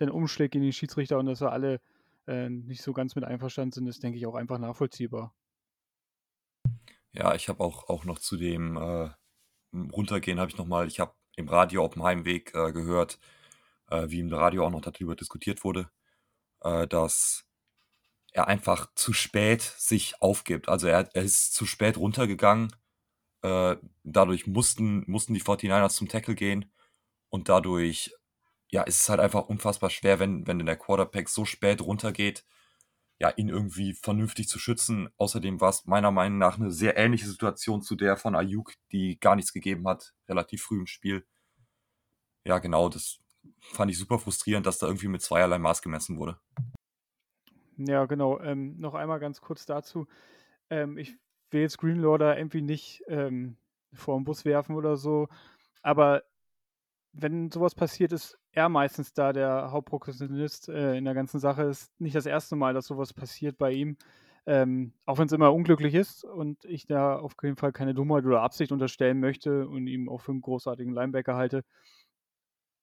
[0.00, 1.80] den umschlägt in die Schiedsrichter und dass wir alle
[2.26, 5.34] äh, nicht so ganz mit einverstanden sind, ist, denke ich, auch einfach nachvollziehbar.
[7.12, 9.10] Ja, ich habe auch, auch noch zu dem äh,
[9.74, 13.18] Runtergehen, habe ich nochmal, ich habe im Radio auf dem Heimweg äh, gehört,
[13.90, 15.90] äh, wie im Radio auch noch darüber diskutiert wurde,
[16.62, 17.44] äh, dass
[18.32, 20.68] er einfach zu spät sich aufgibt.
[20.68, 22.74] Also er, er ist zu spät runtergegangen.
[23.42, 26.72] Äh, dadurch mussten, mussten die 49ers zum Tackle gehen
[27.28, 28.12] und dadurch
[28.72, 32.44] ja, ist es halt einfach unfassbar schwer, wenn, wenn der Quarterback so spät runtergeht,
[33.22, 35.08] ja, ihn irgendwie vernünftig zu schützen.
[35.16, 39.20] Außerdem war es meiner Meinung nach eine sehr ähnliche Situation zu der von Ayuk, die
[39.20, 41.24] gar nichts gegeben hat, relativ früh im Spiel.
[42.44, 43.20] Ja, genau, das
[43.60, 46.40] fand ich super frustrierend, dass da irgendwie mit zweierlei Maß gemessen wurde.
[47.76, 48.40] Ja, genau.
[48.40, 50.08] Ähm, noch einmal ganz kurz dazu.
[50.68, 51.16] Ähm, ich
[51.52, 53.56] will jetzt Greenlaw da irgendwie nicht ähm,
[53.92, 55.28] vor den Bus werfen oder so,
[55.80, 56.24] aber
[57.12, 61.62] wenn sowas passiert, ist er meistens da der Hauptprotagonist äh, in der ganzen Sache.
[61.64, 63.96] Ist nicht das erste Mal, dass sowas passiert bei ihm.
[64.44, 68.24] Ähm, auch wenn es immer unglücklich ist und ich da auf jeden Fall keine Dummheit
[68.24, 71.64] oder Absicht unterstellen möchte und ihm auch für einen großartigen Linebacker halte.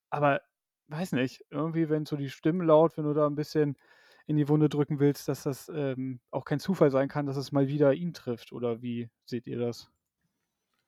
[0.09, 0.41] Aber
[0.87, 3.75] weiß nicht, irgendwie, wenn so die Stimmen laut, wenn du da ein bisschen
[4.27, 7.51] in die Wunde drücken willst, dass das ähm, auch kein Zufall sein kann, dass es
[7.51, 8.51] mal wieder ihn trifft.
[8.53, 9.91] Oder wie seht ihr das?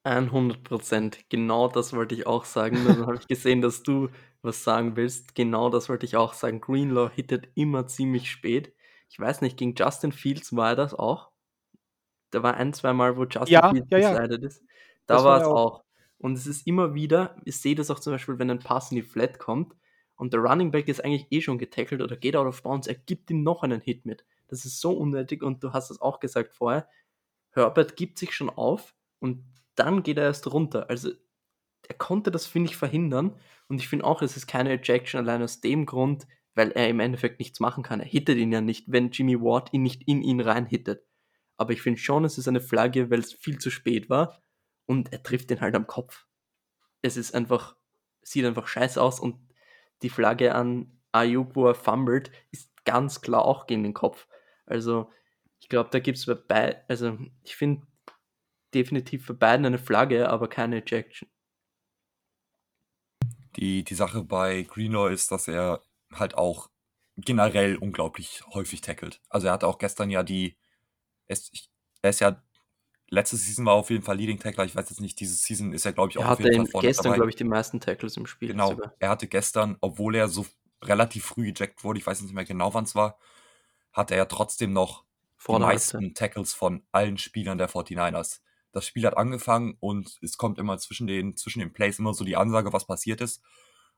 [0.03, 1.19] 100 Prozent.
[1.29, 2.85] Genau das wollte ich auch sagen.
[2.85, 4.09] Dann habe ich gesehen, dass du
[4.41, 5.35] was sagen willst.
[5.35, 6.61] Genau das wollte ich auch sagen.
[6.61, 8.73] Greenlaw hittet immer ziemlich spät.
[9.09, 11.31] Ich weiß nicht, gegen Justin Fields war er das auch.
[12.31, 14.19] Da war ein, zwei Mal, wo Justin Ja, Fields ja, ja.
[14.25, 14.63] ist.
[15.07, 15.55] Da Das war es auch.
[15.55, 15.83] auch.
[16.17, 18.95] Und es ist immer wieder, ich sehe das auch zum Beispiel, wenn ein Pass in
[18.97, 19.75] die Flat kommt
[20.15, 22.95] und der Running Back ist eigentlich eh schon getackelt oder geht out of bounds, er
[22.95, 24.23] gibt ihm noch einen Hit mit.
[24.47, 26.87] Das ist so unnötig und du hast es auch gesagt vorher.
[27.51, 29.43] Herbert gibt sich schon auf und
[29.75, 30.89] dann geht er erst runter.
[30.89, 31.11] Also
[31.87, 33.37] er konnte das, finde ich, verhindern.
[33.67, 36.99] Und ich finde auch, es ist keine Ejection allein aus dem Grund, weil er im
[36.99, 37.99] Endeffekt nichts machen kann.
[37.99, 41.05] Er hittet ihn ja nicht, wenn Jimmy Ward ihn nicht in ihn rein hittet.
[41.57, 44.41] Aber ich finde schon, es ist eine Flagge, weil es viel zu spät war
[44.85, 46.25] und er trifft ihn halt am Kopf.
[47.01, 47.75] Es ist einfach,
[48.21, 49.35] sieht einfach scheiße aus und
[50.01, 54.27] die Flagge an Ayuk, wo er fummelt, ist ganz klar auch gegen den Kopf.
[54.65, 55.11] Also
[55.59, 57.85] ich glaube, da gibt es bei also ich finde
[58.73, 61.29] definitiv für beiden eine Flagge, aber keine Ejection.
[63.57, 65.81] Die, die Sache bei Greenlaw ist, dass er
[66.13, 66.69] halt auch
[67.17, 69.21] generell unglaublich häufig tackelt.
[69.29, 70.57] Also er hatte auch gestern ja die,
[71.27, 71.69] er ist,
[72.01, 72.41] er ist ja,
[73.09, 75.85] letzte Season war auf jeden Fall Leading Tackler, ich weiß jetzt nicht, diese Season ist
[75.85, 77.79] er glaube ich auch Er auf hatte jeden Fall vorne gestern, glaube ich, die meisten
[77.79, 78.49] Tackles im Spiel.
[78.49, 78.95] Genau, sogar.
[78.99, 80.45] er hatte gestern, obwohl er so
[80.81, 83.19] relativ früh ejected wurde, ich weiß nicht mehr genau wann es war,
[83.91, 85.03] hatte er ja trotzdem noch
[85.35, 88.39] Vor die meisten Tackles von allen Spielern der 49ers.
[88.71, 92.23] Das Spiel hat angefangen und es kommt immer zwischen den, zwischen den Plays immer so
[92.23, 93.41] die Ansage, was passiert ist.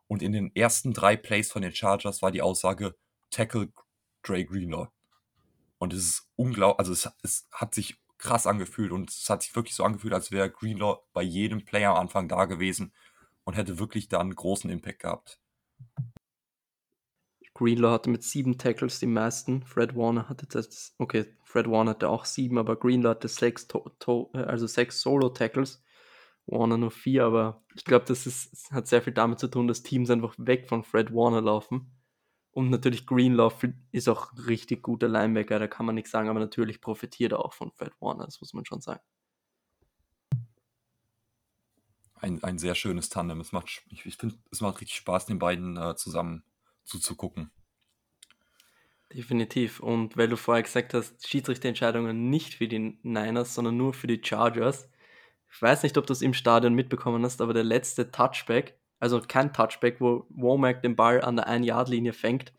[0.08, 2.96] Und in den ersten drei Plays von den Chargers war die Aussage
[3.30, 3.72] Tackle
[4.24, 4.90] Dre Greenlaw.
[5.78, 9.56] Und es ist unglaublich, also es, es hat sich krass angefühlt und es hat sich
[9.56, 12.94] wirklich so angefühlt, als wäre Greenlaw bei jedem Play am Anfang da gewesen
[13.44, 15.40] und hätte wirklich da einen großen Impact gehabt.
[17.54, 19.64] Greenlaw hatte mit sieben Tackles die meisten.
[19.64, 23.92] Fred Warner hatte das, okay, Fred Warner hatte auch sieben, aber Greenlaw hatte sechs, to,
[24.00, 25.84] to, äh, also sechs Solo-Tackles.
[26.46, 29.84] Warner nur vier, aber ich glaube, das ist, hat sehr viel damit zu tun, dass
[29.84, 31.92] Teams einfach weg von Fred Warner laufen.
[32.52, 33.54] Und natürlich Greenlaw
[33.92, 37.54] ist auch richtig guter Linebacker, da kann man nichts sagen, aber natürlich profitiert er auch
[37.54, 39.02] von Fred Warner, das muss man schon sagen.
[42.16, 43.42] Ein, ein sehr schönes Tandem.
[43.42, 46.44] Es macht, ich, ich finde, es macht richtig Spaß, den beiden äh, zusammen
[46.84, 47.52] zuzugucken.
[49.14, 49.80] Definitiv.
[49.80, 54.22] Und weil du vorher gesagt hast, Schiedsrichterentscheidungen nicht für die Niners, sondern nur für die
[54.24, 54.90] Chargers.
[55.52, 59.22] Ich weiß nicht, ob du es im Stadion mitbekommen hast, aber der letzte Touchback, also
[59.22, 62.54] kein Touchback, wo Womack den Ball an der 1-Yard-Linie fängt,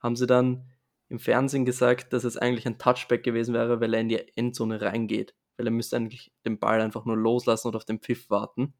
[0.00, 0.72] haben sie dann
[1.08, 4.80] im Fernsehen gesagt, dass es eigentlich ein Touchback gewesen wäre, weil er in die Endzone
[4.80, 5.34] reingeht.
[5.56, 8.74] Weil er müsste eigentlich den Ball einfach nur loslassen und auf den Pfiff warten.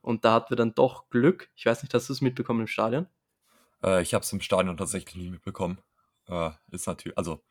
[0.00, 1.50] Und da hatten wir dann doch Glück.
[1.56, 3.08] Ich weiß nicht, hast du es mitbekommen im Stadion?
[3.84, 5.78] Äh, ich habe es im Stadion tatsächlich nie mitbekommen.
[6.26, 7.44] Äh, ist natürlich, also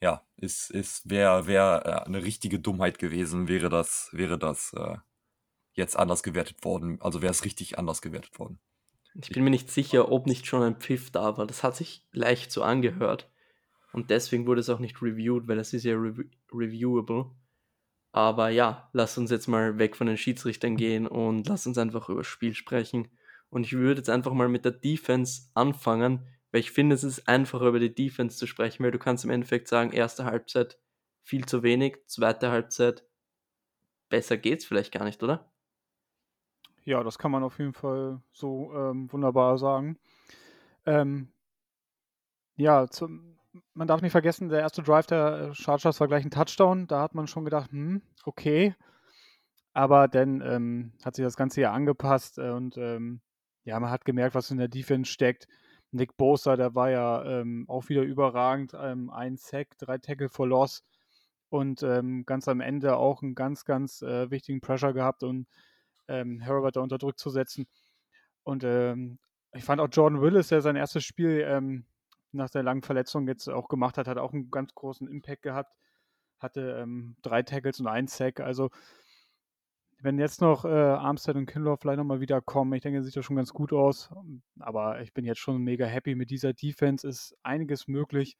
[0.00, 4.96] ja, ist, ist, wäre wär, äh, eine richtige Dummheit gewesen, wäre das, wäre das äh,
[5.72, 6.98] jetzt anders gewertet worden.
[7.00, 8.58] Also wäre es richtig anders gewertet worden.
[9.14, 11.46] Ich bin mir nicht sicher, ob nicht schon ein Pfiff da war.
[11.46, 13.30] Das hat sich leicht so angehört.
[13.92, 17.30] Und deswegen wurde es auch nicht reviewed, weil es ist ja rev reviewable.
[18.12, 22.10] Aber ja, lass uns jetzt mal weg von den Schiedsrichtern gehen und lass uns einfach
[22.10, 23.08] über das Spiel sprechen.
[23.50, 27.28] Und ich würde jetzt einfach mal mit der Defense anfangen, weil ich finde, es ist
[27.28, 30.78] einfacher über die Defense zu sprechen, weil du kannst im Endeffekt sagen, erste Halbzeit
[31.22, 33.04] viel zu wenig, zweite Halbzeit
[34.08, 35.52] besser geht's vielleicht gar nicht, oder?
[36.84, 39.98] Ja, das kann man auf jeden Fall so ähm, wunderbar sagen.
[40.84, 41.32] Ähm,
[42.56, 43.36] ja, zum,
[43.74, 46.86] man darf nicht vergessen, der erste Drive der Chargers war gleich ein Touchdown.
[46.86, 48.74] Da hat man schon gedacht, hm, okay.
[49.72, 53.20] Aber dann ähm, hat sich das Ganze ja angepasst äh, und ähm,
[53.66, 55.48] ja, man hat gemerkt, was in der Defense steckt.
[55.90, 58.74] Nick Bosa, der war ja ähm, auch wieder überragend.
[58.78, 60.84] Ähm, ein Sack, drei Tackle for Loss
[61.48, 65.46] und ähm, ganz am Ende auch einen ganz, ganz äh, wichtigen Pressure gehabt, um
[66.06, 67.66] ähm, Herbert da unter Druck zu setzen.
[68.44, 69.18] Und ähm,
[69.52, 71.86] ich fand auch Jordan Willis, der sein erstes Spiel ähm,
[72.30, 75.74] nach der langen Verletzung jetzt auch gemacht hat, hat auch einen ganz großen Impact gehabt.
[76.38, 76.86] Hatte
[77.22, 78.40] drei Tackles und ein Sack.
[78.40, 78.70] Also
[80.06, 83.24] wenn jetzt noch äh, Armstead und Kinlaw vielleicht nochmal wieder kommen, ich denke, sieht das
[83.24, 84.08] schon ganz gut aus.
[84.60, 87.08] Aber ich bin jetzt schon mega happy mit dieser Defense.
[87.08, 88.36] Ist einiges möglich.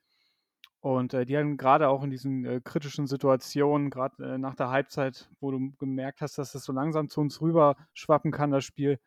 [0.78, 4.70] Und äh, die haben gerade auch in diesen äh, kritischen Situationen, gerade äh, nach der
[4.70, 8.62] Halbzeit, wo du gemerkt hast, dass das so langsam zu uns rüber schwappen kann, das
[8.62, 9.00] Spiel,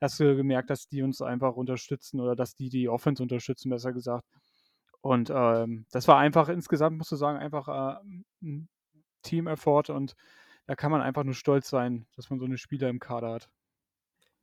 [0.00, 3.92] hast du gemerkt, dass die uns einfach unterstützen oder dass die die Offense unterstützen, besser
[3.92, 4.24] gesagt.
[5.00, 7.98] Und ähm, das war einfach insgesamt, musst du sagen, einfach äh,
[8.40, 8.68] ein
[9.22, 10.14] Team-Effort und
[10.66, 13.48] da kann man einfach nur stolz sein, dass man so eine Spieler im Kader hat.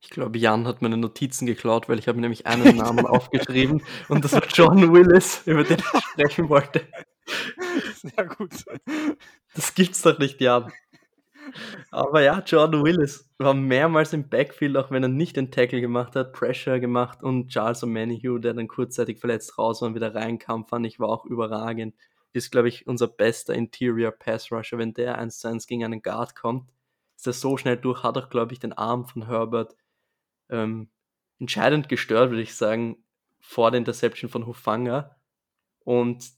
[0.00, 4.24] Ich glaube, Jan hat meine Notizen geklaut, weil ich habe nämlich einen Namen aufgeschrieben und
[4.24, 6.86] das war John Willis, über den ich sprechen wollte.
[7.94, 8.64] Sehr gut.
[9.54, 10.72] Das gibt's doch nicht, Jan.
[11.90, 16.16] Aber ja, John Willis war mehrmals im Backfield, auch wenn er nicht den Tackle gemacht
[16.16, 20.66] hat, Pressure gemacht und Charles O'Manihu, der dann kurzzeitig verletzt raus war und wieder reinkam,
[20.66, 21.94] fand ich, war auch überragend
[22.32, 24.78] ist, glaube ich, unser bester Interior Pass Rusher.
[24.78, 26.70] Wenn der 1 zu 1 gegen einen Guard kommt,
[27.16, 29.76] ist er so schnell durch, hat auch, glaube ich, den Arm von Herbert
[30.48, 30.90] ähm,
[31.38, 33.04] entscheidend gestört, würde ich sagen,
[33.40, 35.16] vor der Interception von Hufanga.
[35.84, 36.32] Und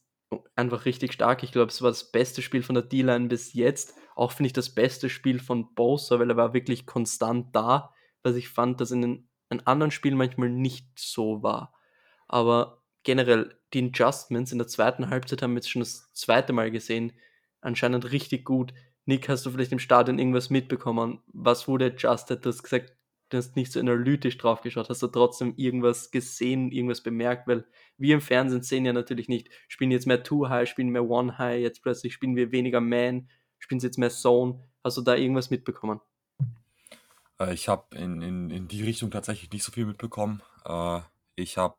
[0.57, 1.42] einfach richtig stark.
[1.42, 3.94] Ich glaube, es war das beste Spiel von der D-Line bis jetzt.
[4.14, 8.37] Auch finde ich das beste Spiel von Bosa, weil er war wirklich konstant da, was
[8.37, 11.74] ich fand, dass in den, in anderen Spielen manchmal nicht so war.
[12.26, 16.70] Aber generell die Adjustments in der zweiten Halbzeit haben wir jetzt schon das zweite Mal
[16.70, 17.12] gesehen.
[17.60, 18.74] Anscheinend richtig gut.
[19.06, 21.20] Nick, hast du vielleicht im Stadion irgendwas mitbekommen?
[21.28, 22.44] Was wurde adjusted?
[22.44, 22.94] Du hast gesagt,
[23.28, 24.88] du hast nicht so analytisch drauf geschaut.
[24.88, 27.46] Hast du trotzdem irgendwas gesehen, irgendwas bemerkt?
[27.46, 27.66] Weil
[27.98, 31.36] wir im Fernsehen sehen ja natürlich nicht, spielen jetzt mehr Two High, spielen mehr One
[31.36, 34.62] High, jetzt plötzlich spielen wir weniger Man, spielen sie jetzt mehr Zone.
[34.82, 36.00] Hast du da irgendwas mitbekommen?
[37.38, 40.42] Äh, ich habe in, in, in die Richtung tatsächlich nicht so viel mitbekommen.
[40.64, 41.00] Äh,
[41.36, 41.76] ich habe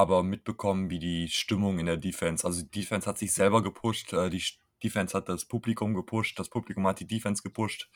[0.00, 4.14] aber mitbekommen, wie die Stimmung in der Defense, also die Defense hat sich selber gepusht,
[4.14, 4.42] äh, die
[4.82, 7.90] Defense hat das Publikum gepusht, das Publikum hat die Defense gepusht.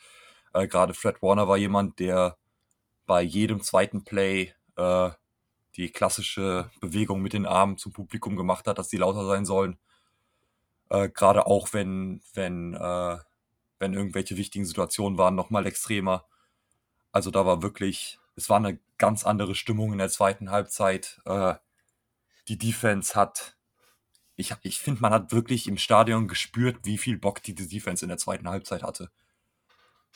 [0.53, 2.37] Äh, Gerade Fred Warner war jemand, der
[3.07, 5.09] bei jedem zweiten Play äh,
[5.77, 9.79] die klassische Bewegung mit den Armen zum Publikum gemacht hat, dass die lauter sein sollen.
[10.89, 13.17] Äh, Gerade auch wenn, wenn, äh,
[13.79, 16.25] wenn irgendwelche wichtigen Situationen waren, nochmal extremer.
[17.11, 21.19] Also da war wirklich, es war eine ganz andere Stimmung in der zweiten Halbzeit.
[21.25, 21.55] Äh,
[22.47, 23.57] die Defense hat,
[24.35, 28.09] ich, ich finde, man hat wirklich im Stadion gespürt, wie viel Bock die Defense in
[28.09, 29.11] der zweiten Halbzeit hatte.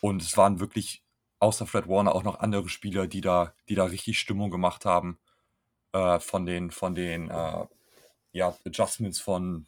[0.02, 1.04] Und es waren wirklich
[1.40, 5.20] außer Fred Warner auch noch andere Spieler, die da, die da richtig Stimmung gemacht haben.
[5.94, 7.68] äh, von den, von den äh,
[8.34, 9.68] ja, Adjustments von,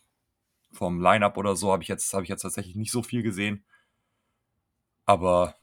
[0.71, 3.65] vom Lineup oder so habe ich, jetzt, hab ich jetzt tatsächlich nicht so viel gesehen.
[5.05, 5.55] Aber,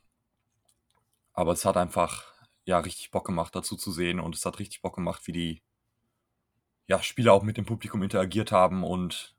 [1.33, 2.33] aber es hat einfach
[2.65, 4.21] ja, richtig Bock gemacht, dazu zu sehen.
[4.21, 5.63] Und es hat richtig Bock gemacht, wie die
[6.89, 9.37] ja, Spieler auch mit dem Publikum interagiert haben und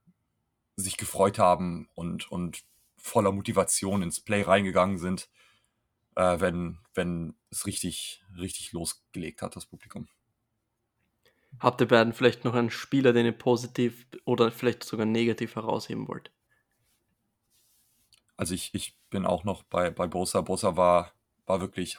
[0.76, 2.64] sich gefreut haben und, und
[2.96, 5.30] voller Motivation ins Play reingegangen sind,
[6.16, 10.08] äh, wenn, wenn es richtig, richtig losgelegt hat, das Publikum.
[11.60, 16.08] Habt ihr beiden vielleicht noch einen Spieler, den ihr positiv oder vielleicht sogar negativ herausheben
[16.08, 16.32] wollt?
[18.38, 20.42] Also ich, ich bin auch noch bei, bei Bosa.
[20.42, 21.14] Bosa war,
[21.48, 21.98] war wirklich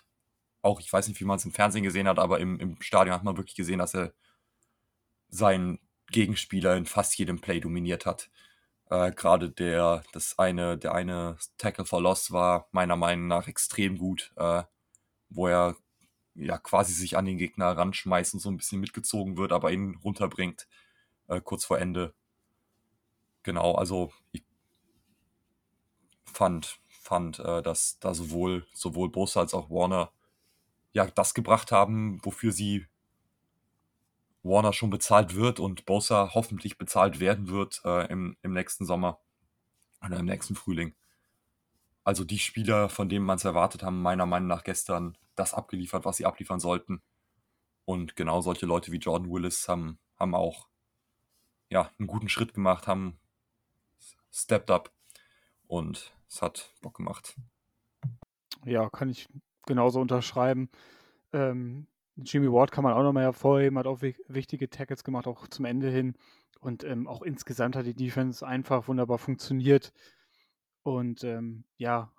[0.63, 3.15] auch, ich weiß nicht, wie man es im Fernsehen gesehen hat, aber im, im Stadion
[3.15, 4.15] hat man wirklich gesehen, dass er
[5.31, 5.79] seinen
[6.11, 8.31] Gegenspieler in fast jedem Play dominiert hat.
[8.91, 13.99] Äh, Gerade der, das eine, der eine Tackle for Loss war meiner Meinung nach extrem
[13.99, 14.65] gut, äh,
[15.29, 15.77] wo er
[16.35, 19.97] ja quasi sich an den Gegner ranschmeißt und so ein bisschen mitgezogen wird, aber ihn
[20.05, 20.67] runterbringt,
[21.29, 22.15] äh, kurz vor Ende.
[23.43, 24.45] Genau, also ich
[26.25, 30.13] fand, fand, äh, dass da sowohl, sowohl Bosa als auch Warner
[30.93, 32.87] ja das gebracht haben, wofür sie
[34.43, 39.21] Warner schon bezahlt wird und Bosa hoffentlich bezahlt werden wird äh, im, im nächsten Sommer
[40.05, 40.95] oder im nächsten Frühling.
[42.05, 46.05] Also die Spieler, von denen man es erwartet haben, meiner Meinung nach gestern das abgeliefert,
[46.05, 47.03] was sie abliefern sollten.
[47.85, 50.69] Und genau solche Leute wie Jordan Willis haben, haben auch
[51.69, 53.19] ja, einen guten Schritt gemacht, haben
[54.33, 54.93] stepped up
[55.67, 57.37] und es hat Bock gemacht.
[58.65, 59.29] Ja, kann ich
[59.67, 60.69] genauso unterschreiben.
[61.33, 61.87] Ähm,
[62.25, 65.91] Jimmy Ward kann man auch nochmal hervorheben, hat auch wichtige Tackles gemacht, auch zum Ende
[65.91, 66.15] hin.
[66.61, 69.93] Und ähm, auch insgesamt hat die Defense einfach wunderbar funktioniert.
[70.83, 72.13] Und ähm, ja,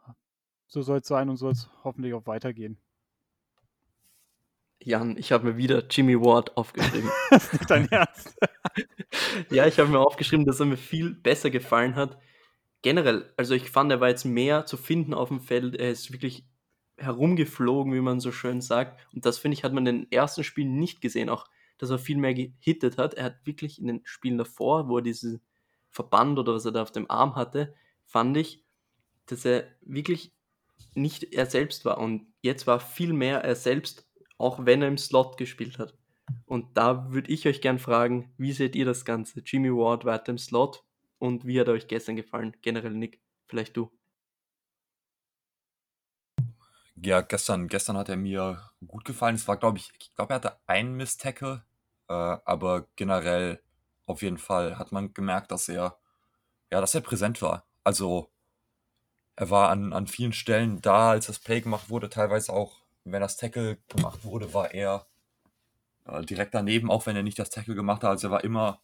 [0.67, 2.77] so soll es sein und soll es hoffentlich auch weitergehen.
[4.83, 7.11] Jan, ich habe mir wieder Jimmy Ward aufgeschrieben.
[7.29, 8.35] das ist nicht dein Ernst.
[9.51, 12.17] ja, ich habe mir aufgeschrieben, dass er mir viel besser gefallen hat.
[12.81, 15.75] Generell, also ich fand, er war jetzt mehr zu finden auf dem Feld.
[15.75, 16.45] Er ist wirklich
[17.01, 18.99] herumgeflogen, wie man so schön sagt.
[19.13, 21.29] Und das, finde ich, hat man in den ersten Spielen nicht gesehen.
[21.29, 23.15] Auch, dass er viel mehr gehittet hat.
[23.15, 25.41] Er hat wirklich in den Spielen davor, wo er diesen
[25.89, 27.73] Verband oder was er da auf dem Arm hatte,
[28.05, 28.63] fand ich,
[29.25, 30.33] dass er wirklich
[30.95, 31.97] nicht er selbst war.
[31.97, 35.95] Und jetzt war viel mehr er selbst, auch wenn er im Slot gespielt hat.
[36.45, 39.41] Und da würde ich euch gern fragen, wie seht ihr das Ganze?
[39.45, 40.83] Jimmy Ward weiter im Slot
[41.19, 42.55] und wie hat er euch gestern gefallen?
[42.61, 43.91] Generell Nick, vielleicht du.
[47.03, 49.35] Ja, gestern, gestern hat er mir gut gefallen.
[49.35, 51.63] Es war, glaube ich, ich glaube, er hatte einen Miss-Tackle,
[52.07, 53.61] äh, aber generell
[54.05, 55.97] auf jeden Fall hat man gemerkt, dass er,
[56.71, 57.65] ja, dass er präsent war.
[57.83, 58.31] Also,
[59.35, 63.19] er war an, an vielen Stellen da, als das Play gemacht wurde, teilweise auch, wenn
[63.21, 65.05] das Tackle gemacht wurde, war er
[66.05, 68.11] äh, direkt daneben, auch wenn er nicht das Tackle gemacht hat.
[68.11, 68.81] Also, er war immer,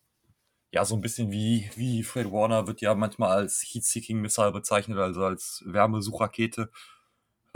[0.73, 4.99] ja, so ein bisschen wie, wie Fred Warner wird ja manchmal als Heat-Seeking Missile bezeichnet,
[4.99, 6.71] also als Wärmesuchrakete.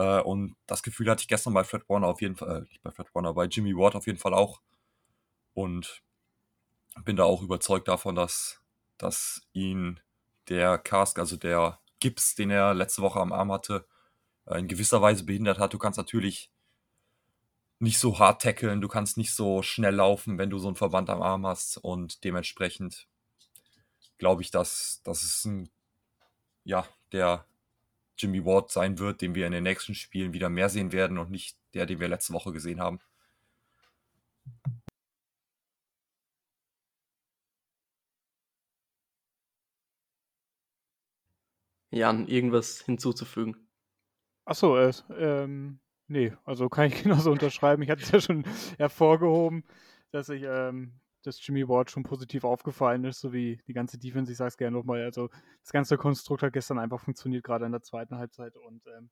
[0.02, 2.82] Äh, und das Gefühl hatte ich gestern bei Fred Warner auf jeden Fall, äh, nicht
[2.82, 4.62] bei Fred Warner, bei Jimmy Ward auf jeden Fall auch.
[5.54, 6.02] Und
[7.06, 8.62] bin da auch überzeugt davon, dass,
[8.98, 10.00] dass ihn
[10.50, 13.86] der Cask, also der Gips, den er letzte Woche am Arm hatte,
[14.48, 15.74] äh, in gewisser Weise behindert hat.
[15.74, 16.52] Du kannst natürlich
[17.80, 21.10] nicht so hart tackeln, du kannst nicht so schnell laufen, wenn du so einen Verband
[21.10, 23.08] am Arm hast und dementsprechend
[24.18, 25.70] glaube ich, dass das ist ein
[26.64, 27.46] ja, der
[28.18, 31.32] Jimmy Ward sein wird, den wir in den nächsten Spielen wieder mehr sehen werden und
[31.32, 33.00] nicht der, den wir letzte Woche gesehen haben.
[41.92, 43.68] Jan, irgendwas hinzuzufügen?
[44.46, 47.84] Achso, äh, ähm, nee, also kann ich genauso unterschreiben.
[47.84, 48.46] Ich hatte es ja schon
[48.78, 49.66] hervorgehoben,
[50.12, 54.32] dass ich ähm, dass Jimmy Ward schon positiv aufgefallen ist, sowie die ganze Defense.
[54.32, 55.04] Ich sage es gerne nochmal.
[55.04, 55.30] Also
[55.62, 58.56] das ganze Konstrukt hat gestern einfach funktioniert, gerade in der zweiten Halbzeit.
[58.58, 59.10] Und ähm,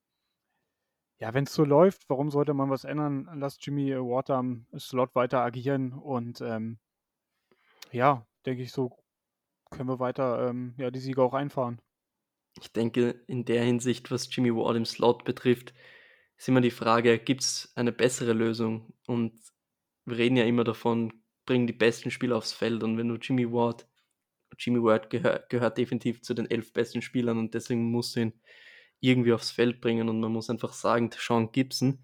[1.19, 3.29] ja, wenn es so läuft, warum sollte man was ändern?
[3.35, 6.79] Lass Jimmy Ward am Slot weiter agieren und ähm,
[7.91, 8.97] ja, denke ich, so
[9.69, 11.81] können wir weiter ähm, ja, die Siege auch einfahren.
[12.59, 15.73] Ich denke, in der Hinsicht, was Jimmy Ward im Slot betrifft,
[16.37, 18.93] ist immer die Frage, gibt es eine bessere Lösung?
[19.05, 19.39] Und
[20.05, 21.18] wir reden ja immer davon,
[21.49, 22.83] bringen die besten Spieler aufs Feld.
[22.83, 23.87] Und wenn du Jimmy Ward,
[24.59, 28.33] Jimmy Ward gehör, gehört definitiv zu den elf besten Spielern und deswegen musst du ihn
[28.99, 30.09] irgendwie aufs Feld bringen.
[30.09, 32.03] Und man muss einfach sagen, Sean Gibson,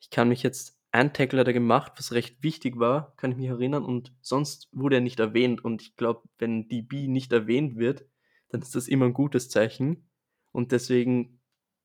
[0.00, 3.46] ich kann mich jetzt, ein Tackle hat gemacht, was recht wichtig war, kann ich mich
[3.46, 5.64] erinnern, und sonst wurde er nicht erwähnt.
[5.64, 8.04] Und ich glaube, wenn DB nicht erwähnt wird,
[8.48, 10.10] dann ist das immer ein gutes Zeichen.
[10.50, 11.40] Und deswegen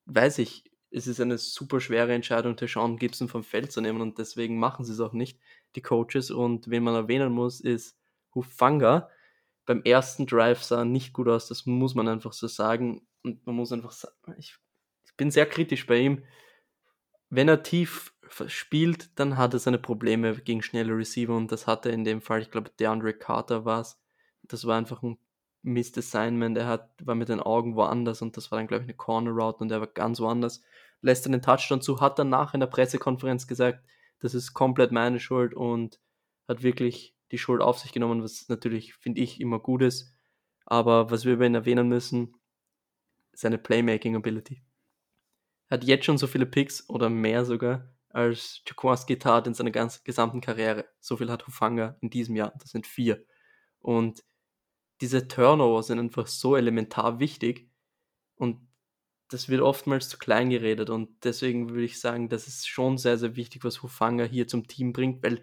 [0.06, 4.18] weiß ich, es ist eine super schwere Entscheidung, Sean Gibson vom Feld zu nehmen und
[4.18, 5.40] deswegen machen sie es auch nicht.
[5.76, 7.98] Die Coaches und wen man erwähnen muss, ist
[8.34, 9.10] Hufanga.
[9.66, 13.08] Beim ersten Drive sah er nicht gut aus, das muss man einfach so sagen.
[13.24, 14.56] Und man muss einfach sagen, ich,
[15.06, 16.24] ich bin sehr kritisch bei ihm.
[17.30, 18.14] Wenn er tief
[18.48, 22.42] spielt, dann hat er seine Probleme gegen schnelle Receiver und das hatte in dem Fall,
[22.42, 24.00] ich glaube, DeAndre Carter war es.
[24.44, 25.18] Das war einfach ein
[25.64, 26.58] Missed Assignment.
[26.58, 29.32] Er hat, war mit den Augen woanders und das war dann, glaube ich, eine Corner
[29.32, 30.62] Route und er war ganz woanders.
[31.02, 33.84] Lässt dann den Touchdown zu, hat danach in der Pressekonferenz gesagt,
[34.20, 36.00] das ist komplett meine Schuld und
[36.48, 40.14] hat wirklich die Schuld auf sich genommen, was natürlich, finde ich, immer gut ist.
[40.66, 42.36] Aber was wir über ihn erwähnen müssen,
[43.34, 44.64] seine Playmaking Ability.
[45.68, 49.72] Er hat jetzt schon so viele Picks oder mehr sogar als Jaquaski tat in seiner
[49.72, 50.86] ganzen gesamten Karriere.
[51.00, 52.54] So viel hat Hufanga in diesem Jahr.
[52.60, 53.26] Das sind vier.
[53.80, 54.24] Und
[55.02, 57.70] diese Turnover sind einfach so elementar wichtig
[58.36, 58.66] und
[59.30, 63.18] das wird oftmals zu klein geredet und deswegen würde ich sagen, das ist schon sehr,
[63.18, 65.42] sehr wichtig, was Hufanga hier zum Team bringt, weil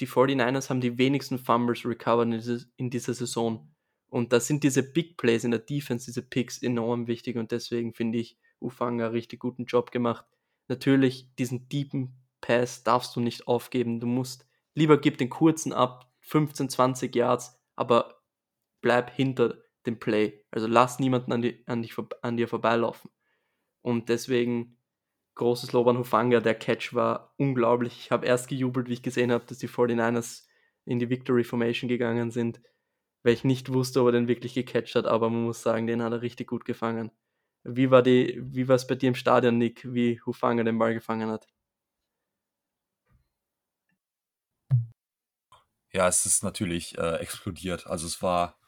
[0.00, 3.72] die 49ers haben die wenigsten Fumbles recovered in, diese, in dieser Saison
[4.08, 7.94] und da sind diese Big Plays in der Defense, diese Picks enorm wichtig und deswegen
[7.94, 10.24] finde ich Hufanga richtig guten Job gemacht.
[10.68, 16.12] Natürlich, diesen deepen Pass darfst du nicht aufgeben, du musst lieber gib den kurzen ab,
[16.20, 18.22] 15, 20 Yards, aber
[18.80, 20.44] bleib hinter dem Play.
[20.50, 23.10] Also lass niemanden an, die, an, dich, an dir vorbeilaufen.
[23.82, 24.78] Und deswegen
[25.34, 26.40] großes Lob an Hufanga.
[26.40, 27.98] Der Catch war unglaublich.
[27.98, 30.46] Ich habe erst gejubelt, wie ich gesehen habe, dass die 49ers
[30.84, 32.60] in die Victory Formation gegangen sind,
[33.22, 36.02] weil ich nicht wusste, ob er den wirklich gecatcht hat, aber man muss sagen, den
[36.02, 37.12] hat er richtig gut gefangen.
[37.64, 40.94] Wie war die, wie war es bei dir im Stadion, Nick, wie Hufanga den Ball
[40.94, 41.46] gefangen hat?
[45.92, 47.86] Ja, es ist natürlich äh, explodiert.
[47.86, 48.58] Also es war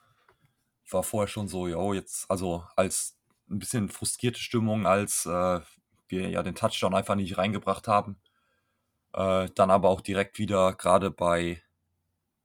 [0.92, 3.16] war vorher schon so, jo, jetzt, also als
[3.50, 5.60] ein bisschen frustrierte Stimmung, als äh,
[6.08, 8.18] wir ja den Touchdown einfach nicht reingebracht haben.
[9.12, 11.62] Äh, dann aber auch direkt wieder, gerade bei,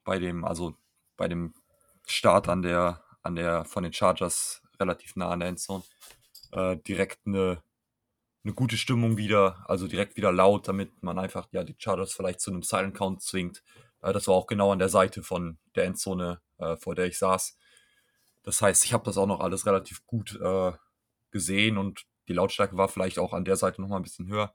[0.04, 0.76] bei dem, also
[1.18, 1.54] bei dem
[2.06, 5.84] Start an der, an der, von den Chargers relativ nah an der Endzone,
[6.52, 7.62] äh, direkt eine,
[8.44, 12.40] eine gute Stimmung wieder, also direkt wieder laut, damit man einfach ja die Chargers vielleicht
[12.40, 13.64] zu einem Silent Count zwingt.
[14.02, 17.18] Äh, das war auch genau an der Seite von der Endzone, äh, vor der ich
[17.18, 17.58] saß.
[18.44, 20.72] Das heißt, ich habe das auch noch alles relativ gut äh,
[21.32, 24.54] gesehen und die Lautstärke war vielleicht auch an der Seite nochmal ein bisschen höher.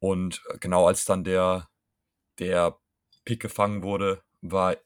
[0.00, 1.68] Und äh, genau als dann der,
[2.38, 2.78] der
[3.24, 4.76] Pick gefangen wurde, war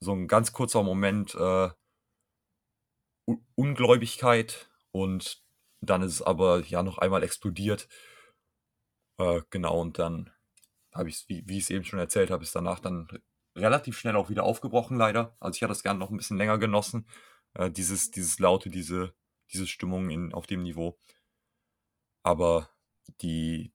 [0.00, 1.70] so ein ganz kurzer Moment äh,
[3.54, 5.42] Ungläubigkeit und
[5.80, 7.88] dann ist es aber ja noch einmal explodiert.
[9.18, 10.30] Äh, genau, und dann
[10.92, 13.08] habe ich es, wie, wie ich es eben schon erzählt habe, ist danach dann
[13.56, 15.36] relativ schnell auch wieder aufgebrochen, leider.
[15.40, 17.06] Also ich hatte das gerne noch ein bisschen länger genossen
[17.56, 19.14] äh, dieses, dieses Laute, diese,
[19.52, 20.98] diese Stimmung in, auf dem Niveau.
[22.22, 22.70] Aber
[23.20, 23.72] die,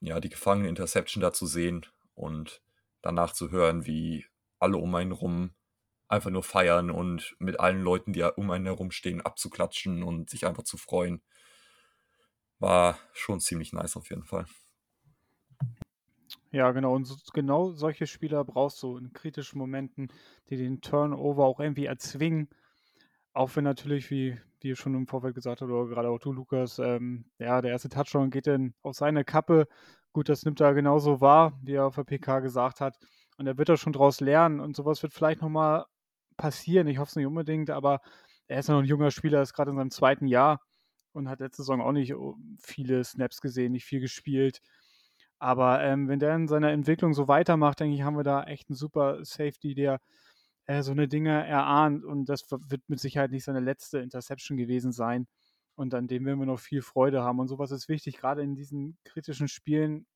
[0.00, 2.62] ja, die gefangene Interception da zu sehen und
[3.02, 4.26] danach zu hören, wie
[4.58, 5.54] alle um einen rum
[6.08, 10.46] einfach nur feiern und mit allen Leuten, die um einen herum stehen, abzuklatschen und sich
[10.46, 11.22] einfach zu freuen,
[12.58, 14.46] war schon ziemlich nice auf jeden Fall.
[16.50, 16.94] Ja, genau.
[16.94, 20.08] Und so, genau solche Spieler brauchst du in kritischen Momenten,
[20.50, 22.48] die den Turnover auch irgendwie erzwingen
[23.34, 26.78] auch wenn natürlich, wie wie schon im Vorfeld gesagt habt oder gerade auch du, Lukas,
[26.78, 29.68] ähm, ja, der erste Touchdown geht dann auf seine Kappe.
[30.12, 32.98] Gut, das nimmt er genauso wahr, wie er auf der PK gesagt hat.
[33.36, 35.84] Und er wird da schon draus lernen und sowas wird vielleicht nochmal
[36.36, 36.88] passieren.
[36.88, 38.00] Ich hoffe es nicht unbedingt, aber
[38.48, 40.60] er ist ja noch ein junger Spieler, ist gerade in seinem zweiten Jahr
[41.12, 44.60] und hat letzte Saison auch nicht oh, viele Snaps gesehen, nicht viel gespielt.
[45.38, 48.70] Aber ähm, wenn der in seiner Entwicklung so weitermacht, denke ich, haben wir da echt
[48.70, 50.00] einen super Safety, der
[50.66, 54.92] äh, so eine Dinge erahnt und das wird mit Sicherheit nicht seine letzte Interception gewesen
[54.92, 55.26] sein.
[55.76, 57.40] Und an dem werden wir noch viel Freude haben.
[57.40, 60.06] Und sowas ist wichtig, gerade in diesen kritischen Spielen.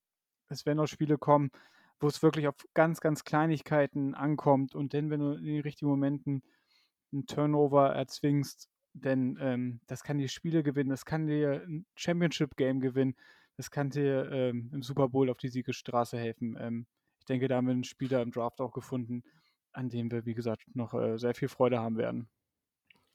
[0.48, 1.50] Es werden auch Spiele kommen,
[2.00, 4.74] wo es wirklich auf ganz, ganz Kleinigkeiten ankommt.
[4.74, 6.42] Und dann, wenn du in den richtigen Momenten
[7.12, 12.80] einen Turnover erzwingst, denn ähm, das kann dir Spiele gewinnen, das kann dir ein Championship-Game
[12.80, 13.16] gewinnen,
[13.56, 16.56] das kann dir ähm, im Super Bowl auf die Siegesstraße helfen.
[16.60, 16.86] Ähm,
[17.18, 19.22] ich denke, da haben wir einen Spieler im Draft auch gefunden,
[19.78, 22.28] an dem wir, wie gesagt, noch äh, sehr viel Freude haben werden.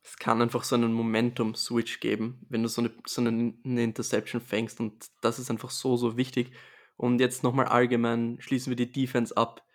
[0.02, 4.42] Es kann einfach so einen Momentum-Switch geben, wenn du so eine, so eine, eine Interception
[4.42, 6.52] fängst und das ist einfach so, so wichtig.
[6.96, 9.66] Und jetzt nochmal allgemein schließen wir die Defense ab.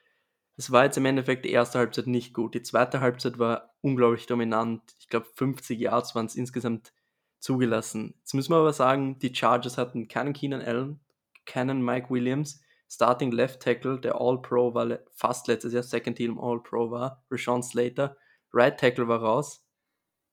[0.57, 2.55] Es war jetzt im Endeffekt die erste Halbzeit nicht gut.
[2.55, 4.83] Die zweite Halbzeit war unglaublich dominant.
[4.99, 6.93] Ich glaube, 50 Yards waren es insgesamt
[7.39, 8.15] zugelassen.
[8.21, 11.01] Jetzt müssen wir aber sagen, die Chargers hatten keinen Keenan Allen,
[11.47, 12.61] keinen Mike Williams.
[12.89, 18.17] Starting Left Tackle, der All-Pro war fast letztes Jahr Second Team All-Pro war, Rashawn Slater.
[18.53, 19.65] Right Tackle war raus.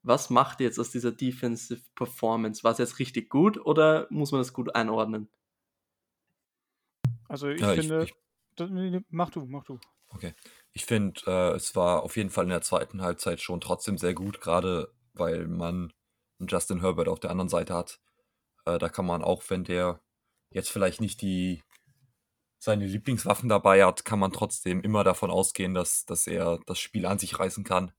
[0.04, 2.64] Was macht ihr jetzt aus dieser Defensive Performance?
[2.64, 5.30] War es jetzt richtig gut oder muss man das gut einordnen?
[7.28, 8.04] Also ich ja, finde.
[8.04, 8.14] Ich,
[8.60, 9.80] ich, mach du, mach du.
[10.10, 10.34] Okay.
[10.72, 14.14] Ich finde, äh, es war auf jeden Fall in der zweiten Halbzeit schon trotzdem sehr
[14.14, 15.92] gut, gerade weil man
[16.40, 18.00] Justin Herbert auf der anderen Seite hat.
[18.66, 20.02] Äh, da kann man auch, wenn der
[20.52, 21.64] jetzt vielleicht nicht die
[22.66, 27.06] seine Lieblingswaffen dabei hat, kann man trotzdem immer davon ausgehen, dass, dass er das Spiel
[27.06, 27.92] an sich reißen kann.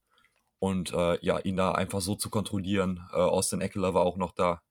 [0.59, 3.09] Und äh, ja, ihn da einfach so zu kontrollieren.
[3.13, 4.63] Äh, Austin Eckler war auch noch da.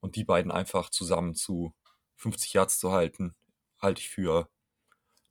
[0.00, 1.74] Und die beiden einfach zusammen zu
[2.16, 3.36] 50 Yards zu halten,
[3.78, 4.48] halte ich für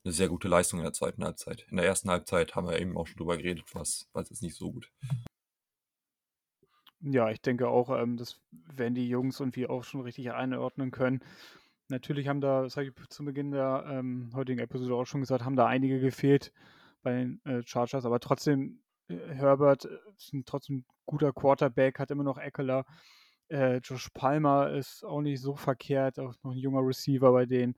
[0.06, 1.66] eine sehr gute Leistung in der zweiten Halbzeit.
[1.70, 4.56] In der ersten Halbzeit haben wir eben auch schon drüber geredet, was, was ist nicht
[4.56, 4.92] so gut.
[7.02, 10.92] Ja, ich denke auch, ähm, das werden die Jungs und wir auch schon richtig einordnen
[10.92, 11.22] können.
[11.90, 15.46] Natürlich haben da, das habe ich zu Beginn der ähm, heutigen Episode auch schon gesagt,
[15.46, 16.52] haben da einige gefehlt
[17.04, 22.12] bei den äh, Chargers, aber trotzdem, äh, Herbert äh, ist ein trotzdem guter Quarterback, hat
[22.12, 22.86] immer noch Eckler.
[23.50, 27.76] Äh, Josh Palmer ist auch nicht so verkehrt, auch noch ein junger Receiver bei denen.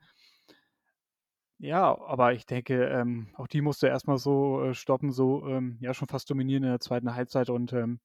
[1.59, 5.93] Ja, aber ich denke, ähm, auch die musste erstmal so äh, stoppen, so ähm, ja
[5.93, 7.99] schon fast dominieren in der zweiten Halbzeit und ähm,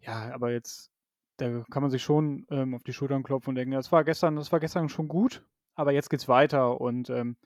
[0.00, 0.90] ja, aber jetzt,
[1.36, 4.36] da kann man sich schon ähm, auf die Schultern klopfen und denken, das war gestern,
[4.36, 7.36] das war gestern schon gut, aber jetzt geht's weiter und ähm,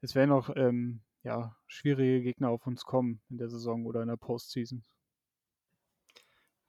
[0.00, 4.08] es werden noch ähm, ja, schwierige Gegner auf uns kommen in der Saison oder in
[4.08, 4.84] der Postseason.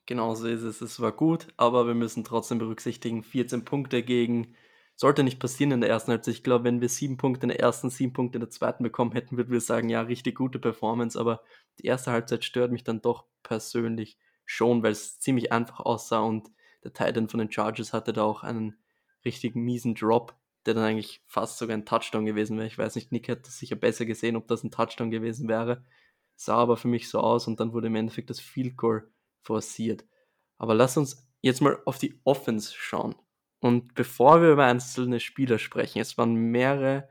[0.05, 0.81] Genau so ist es.
[0.81, 4.55] Es war gut, aber wir müssen trotzdem berücksichtigen, 14 Punkte gegen
[4.95, 6.33] sollte nicht passieren in der ersten Halbzeit.
[6.33, 9.11] Ich glaube, wenn wir sieben Punkte in der ersten, sieben Punkte in der zweiten bekommen
[9.11, 11.43] hätten, würden wir sagen, ja, richtig gute Performance, aber
[11.79, 14.17] die erste Halbzeit stört mich dann doch persönlich
[14.47, 16.49] schon, weil es ziemlich einfach aussah und
[16.83, 18.77] der Titan von den Chargers hatte da auch einen
[19.25, 20.35] richtig miesen Drop,
[20.65, 22.67] der dann eigentlich fast sogar ein Touchdown gewesen wäre.
[22.67, 25.83] Ich weiß nicht, Nick hätte sicher besser gesehen, ob das ein Touchdown gewesen wäre.
[26.35, 30.05] Sah aber für mich so aus und dann wurde im Endeffekt das Field Goal forciert.
[30.57, 33.15] Aber lass uns jetzt mal auf die Offense schauen.
[33.59, 37.09] Und bevor wir über einzelne Spieler sprechen, es waren mehrere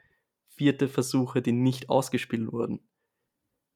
[0.48, 2.88] vierte Versuche, die nicht ausgespielt wurden.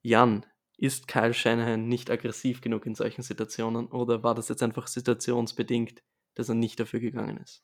[0.02, 0.46] Jan,
[0.80, 6.02] ist Kyle Shanahan nicht aggressiv genug in solchen Situationen oder war das jetzt einfach situationsbedingt,
[6.34, 7.62] dass er nicht dafür gegangen ist?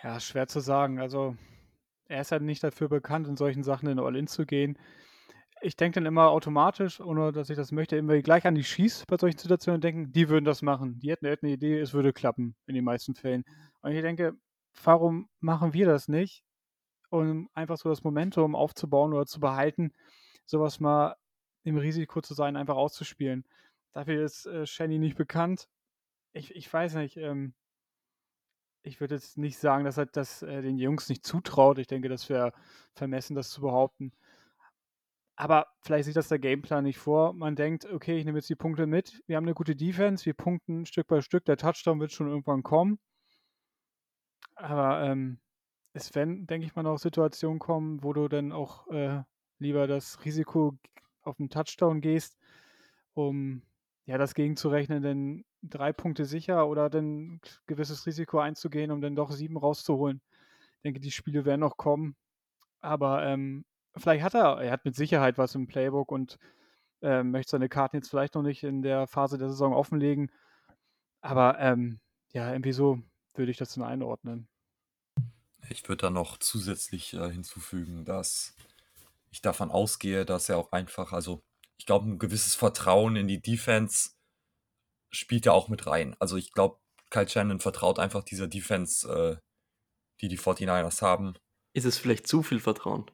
[0.00, 1.00] Ja, schwer zu sagen.
[1.00, 1.36] Also,
[2.06, 4.78] er ist halt nicht dafür bekannt, in solchen Sachen in All-In zu gehen.
[5.60, 9.04] Ich denke dann immer automatisch, ohne dass ich das möchte, immer gleich an die Schieß
[9.08, 11.00] bei solchen Situationen denken, die würden das machen.
[11.00, 13.42] Die hätten, hätten eine Idee, es würde klappen in den meisten Fällen.
[13.82, 14.34] Und ich denke,
[14.84, 16.44] warum machen wir das nicht?
[17.10, 19.92] Um einfach so das Momentum aufzubauen oder zu behalten,
[20.46, 21.16] sowas mal
[21.64, 23.44] im Risiko zu sein, einfach auszuspielen.
[23.92, 25.68] Dafür ist äh, Shenny nicht bekannt.
[26.32, 27.54] Ich, ich weiß nicht, ähm,
[28.82, 31.78] ich würde jetzt nicht sagen, dass er das äh, den Jungs nicht zutraut.
[31.78, 32.52] Ich denke, das wäre
[32.94, 34.12] vermessen, das zu behaupten.
[35.36, 37.32] Aber vielleicht sieht das der Gameplan nicht vor.
[37.32, 39.22] Man denkt, okay, ich nehme jetzt die Punkte mit.
[39.26, 41.44] Wir haben eine gute Defense, wir punkten Stück bei Stück.
[41.46, 42.98] Der Touchdown wird schon irgendwann kommen.
[44.54, 45.40] Aber ähm,
[45.94, 49.22] es werden, denke ich mal, noch Situationen kommen, wo du dann auch äh,
[49.58, 50.78] lieber das Risiko
[51.30, 52.38] auf einen Touchdown gehst,
[53.14, 53.62] um
[54.06, 59.30] ja das gegenzurechnen, denn drei Punkte sicher oder dann gewisses Risiko einzugehen, um dann doch
[59.30, 60.20] sieben rauszuholen.
[60.76, 62.16] Ich denke, die Spiele werden noch kommen.
[62.80, 63.64] Aber ähm,
[63.96, 66.38] vielleicht hat er, er hat mit Sicherheit was im Playbook und
[67.02, 70.30] äh, möchte seine Karten jetzt vielleicht noch nicht in der Phase der Saison offenlegen.
[71.20, 72.00] Aber ähm,
[72.32, 73.00] ja, irgendwie so
[73.34, 74.48] würde ich das dann einordnen.
[75.68, 78.54] Ich würde da noch zusätzlich äh, hinzufügen, dass
[79.30, 81.42] ich davon ausgehe, dass er auch einfach, also
[81.76, 84.10] ich glaube, ein gewisses Vertrauen in die Defense
[85.10, 86.14] spielt ja auch mit rein.
[86.18, 86.78] Also ich glaube,
[87.10, 89.36] Kyle Shannon vertraut einfach dieser Defense, äh,
[90.20, 91.34] die die 49ers haben.
[91.72, 93.10] Ist es vielleicht zu viel Vertrauen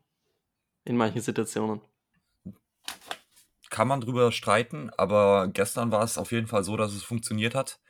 [0.84, 1.80] in manchen Situationen?
[3.70, 7.54] Kann man drüber streiten, aber gestern war es auf jeden Fall so, dass es funktioniert
[7.54, 7.80] hat.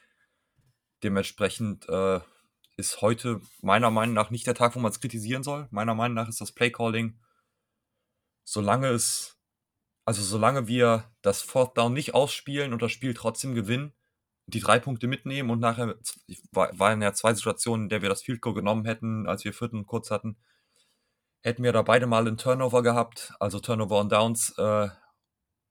[1.02, 2.20] Dementsprechend äh,
[2.76, 5.68] ist heute meiner Meinung nach nicht der Tag, wo man es kritisieren soll.
[5.70, 7.18] Meiner Meinung nach ist das Playcalling
[8.46, 9.36] solange es,
[10.06, 13.92] also solange wir das Fourth Down nicht ausspielen und das Spiel trotzdem gewinnen,
[14.46, 15.96] die drei Punkte mitnehmen und nachher
[16.52, 19.52] war, waren ja zwei Situationen, in der wir das Field Goal genommen hätten, als wir
[19.52, 20.38] vierten kurz hatten,
[21.42, 24.88] hätten wir da beide mal einen Turnover gehabt, also Turnover und Downs äh,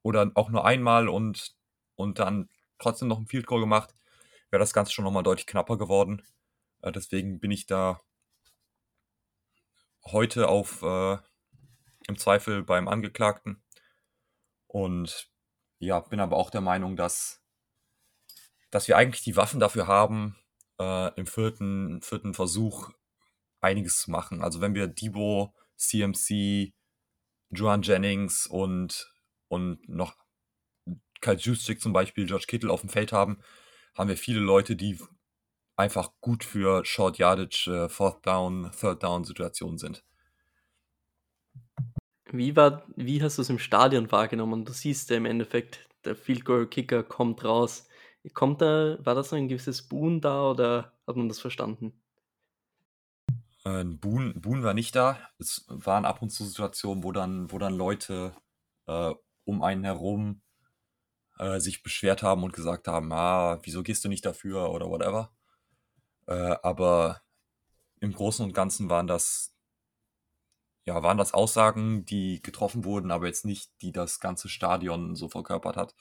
[0.03, 1.55] oder auch nur einmal und,
[1.95, 3.95] und dann trotzdem noch ein Field Goal gemacht,
[4.51, 6.21] wäre das Ganze schon nochmal deutlich knapper geworden.
[6.81, 8.01] Äh, deswegen bin ich da
[10.11, 11.17] heute auf äh,
[12.07, 13.63] im Zweifel beim Angeklagten.
[14.67, 15.29] Und
[15.79, 17.43] ja, bin aber auch der Meinung, dass,
[18.71, 20.35] dass wir eigentlich die Waffen dafür haben,
[20.79, 22.91] äh, im vierten, vierten Versuch
[23.61, 24.41] einiges zu machen.
[24.41, 26.73] Also wenn wir Debo, CMC,
[27.49, 29.13] Joan Jennings und,
[29.47, 30.15] und noch
[31.21, 33.41] Kyle Juszczyk zum Beispiel, George Kittle auf dem Feld haben,
[33.95, 34.99] haben wir viele Leute, die
[35.75, 40.03] einfach gut für Short Yardage, äh, Fourth Down, Third Down Situationen sind.
[42.31, 44.65] Wie war wie hast du's im Stadion wahrgenommen?
[44.65, 47.87] Du siehst ja im Endeffekt, der Field Goal Kicker kommt raus.
[48.33, 52.01] Kommt da war da so ein gewisses Buhen da oder hat man das verstanden?
[53.65, 55.17] Äh, 'n Buhen Buhen war nicht da.
[55.39, 58.33] Es waren ab und zu Situationen, wo dann wo dann Leute,
[58.87, 59.13] äh,
[59.45, 60.41] um einen herum,
[61.39, 65.31] äh, sich beschwert haben und gesagt haben: „Ah, wieso gehst du nicht dafür?“ oder whatever.
[66.27, 67.21] Äh, aber
[68.01, 69.54] im Großen und Ganzen waren das
[70.85, 75.29] ja, waren das Aussagen, die getroffen wurden, aber jetzt nicht, die das ganze Stadion so
[75.29, 75.95] verkörpert hat.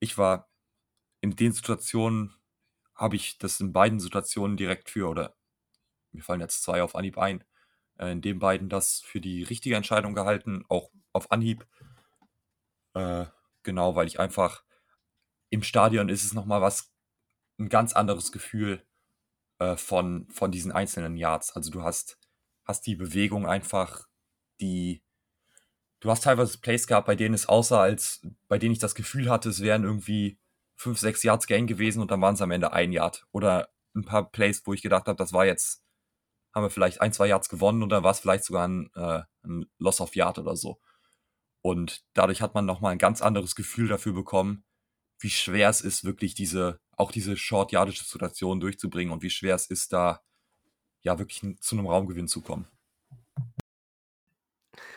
[0.00, 0.48] Ich war
[1.22, 2.34] in den Situationen
[2.96, 5.36] habe ich das in beiden Situationen direkt für oder
[6.12, 7.44] mir fallen jetzt 2 auf Anhieb ein,
[7.98, 11.66] äh, in den beiden das für die richtige Entscheidung gehalten, auch auf Anhieb.
[12.96, 13.26] Äh,
[13.62, 14.62] genau, weil ich einfach
[15.50, 16.92] im Stadion ist es noch mal was
[17.60, 18.84] 'n ganz anderes Gefühl,
[19.60, 21.52] äh, von von diesen einzelnen Yards.
[21.56, 22.18] Also, du hast
[22.66, 24.08] hast die Bewegung einfach,
[24.60, 25.00] die
[26.02, 29.28] du hast teilweise Plays gehabt, bei denen es aussah, als bei denen ich das Gefühl
[29.30, 30.38] hatte, es wären irgendwie
[30.76, 33.26] 5, 6 Yards Gain gewesen und dann waren's am Ende 1 Yard.
[33.32, 35.82] Oder 'n paar Plays, wo ich gedacht habe, das war jetzt
[36.54, 39.66] haben wir vielleicht 1, 2 Yards gewonnen und dann war's vielleicht sogar 'n, äh 'n
[39.78, 40.80] Loss of Yard oder so.
[41.62, 44.64] Und dadurch hat man noch mal 'n ganz anderes Gefühl dafür bekommen,
[45.20, 49.66] wie schwer es ist, wirklich diese auch diese short-yardische Situation durchzubringen und wie schwer es
[49.68, 50.22] ist, da
[51.02, 52.66] ja wirklich zu 'nem Raumgewinn zu kommen.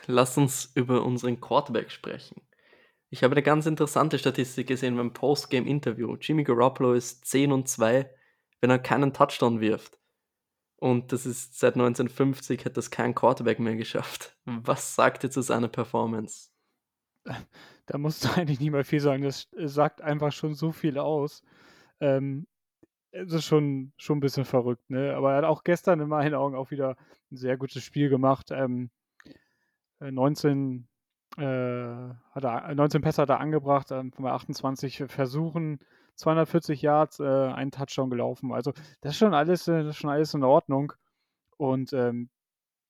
[0.07, 2.41] Lass uns über unseren Quarterback sprechen.
[3.11, 6.17] Ich habe 'ne ganz interessante Statistik gesehen beim Postgame-Interview.
[6.21, 8.09] Jimmy Garoppolo ist 10 und 2,
[8.61, 9.99] wenn er keinen Touchdown wirft.
[10.77, 14.37] Und das ist seit 1950 hat das kein Quarterback mehr geschafft.
[14.45, 16.49] Was sagt ihr zu seiner Performance?
[17.85, 19.23] Da musst du eigentlich nicht mehr viel sagen.
[19.23, 21.43] Das sagt einfach schon so viel aus.
[22.01, 22.47] Ähm,
[23.11, 25.15] es ist schon schon 'n bisschen verrückt, ne?
[25.15, 26.97] Aber er hat auch gestern in meinen Augen auch wieder
[27.31, 28.51] 'n sehr gutes Spiel gemacht.
[28.51, 29.02] Ähm, äh,
[30.11, 30.87] 19,
[31.37, 35.79] äh, hat er 19 Pässe hat er angebracht, ähm, von 28 Versuchen,
[36.15, 38.53] 240 Yards, äh, 1 Touchdown gelaufen.
[38.53, 40.93] Also, das ist schon alles äh, das ist schon alles in Ordnung.
[41.57, 42.29] Und, ähm,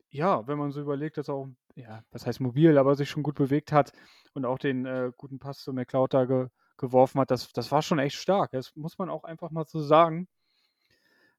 [0.09, 3.23] ja, wenn man so überlegt, dass er auch ja, was heißt mobil, aber sich schon
[3.23, 3.93] gut bewegt hat
[4.33, 6.47] und auch den, äh, guten Pass zu McLeod da ge
[6.77, 8.51] geworfen hat, das das war schon echt stark.
[8.51, 10.27] Das muss man auch einfach mal so sagen.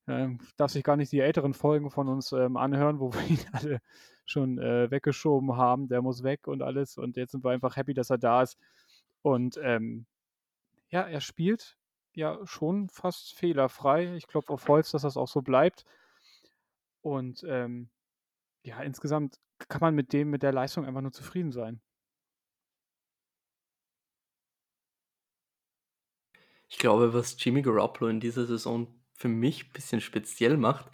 [0.07, 3.40] Ähm, darf sich gar nicht die älteren Folgen von uns, ähm, anhören, wo wir ihn
[3.52, 3.80] alle
[4.26, 5.88] schon, äh, weggeschoben haben.
[5.88, 6.98] Der muss weg und alles.
[6.98, 8.59] Und jetzt sind wir einfach happy, dass er da ist.
[9.22, 10.07] Und, ähm,
[10.90, 11.76] ja, er spielt
[12.14, 14.14] ja schon fast fehlerfrei.
[14.16, 15.84] Ich klopfe auf Holz, dass das auch so bleibt.
[17.02, 17.90] Und, ähm,
[18.62, 21.80] ja, insgesamt kann man mit dem mit der Leistung einfach nur zufrieden sein.
[26.68, 30.90] Ich glaube, was Jimmy Garoppolo in dieser Saison für mich bisschen speziell macht,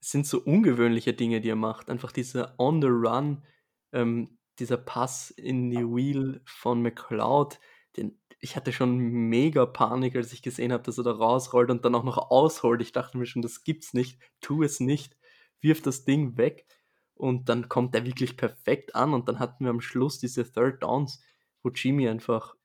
[0.00, 1.90] sind so ungewöhnliche Dinge, die er macht.
[1.90, 3.44] Einfach dieser on the run,
[3.92, 7.58] ähm, dieser Pass in die Wheel von McLeod,
[7.96, 11.84] den ich hatte schon mega Panik, als ich gesehen habe, dass er da rausrollt und
[11.84, 12.82] dann auch noch ausholt.
[12.82, 14.18] Ich dachte mir schon: „Das gibt's nicht.
[14.40, 15.16] Tu es nicht.
[15.60, 16.66] Wirf das Ding weg.“
[17.14, 20.82] Und dann kommt er wirklich perfekt an und dann hatten wir am Schluss diese Third
[20.82, 21.22] Downs,
[21.62, 22.56] wo Jimmy einfach,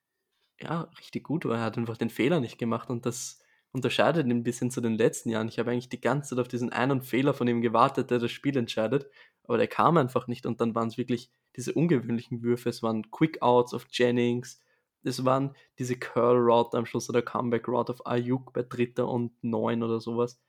[0.60, 1.56] ja, richtig gut war.
[1.58, 3.40] Er hat einfach den Fehler nicht gemacht und das
[3.78, 5.48] unterscheidet ihn 'n bisschen zu den letzten Jahren.
[5.48, 8.30] Ich habe eigentlich die ganze Zeit auf diesen einen Fehler von ihm gewartet, der das
[8.32, 9.08] Spiel entscheidet,
[9.44, 12.68] aber der kam einfach nicht und dann waren's wirklich diese ungewöhnlichen Würfe.
[12.70, 14.60] Es waren Quick Outs auf Jennings.
[15.04, 19.06] Es waren diese Curl Route am Schluss oder Comeback Route auf Aiyuk bei 3.
[19.06, 20.40] und 9 oder so was.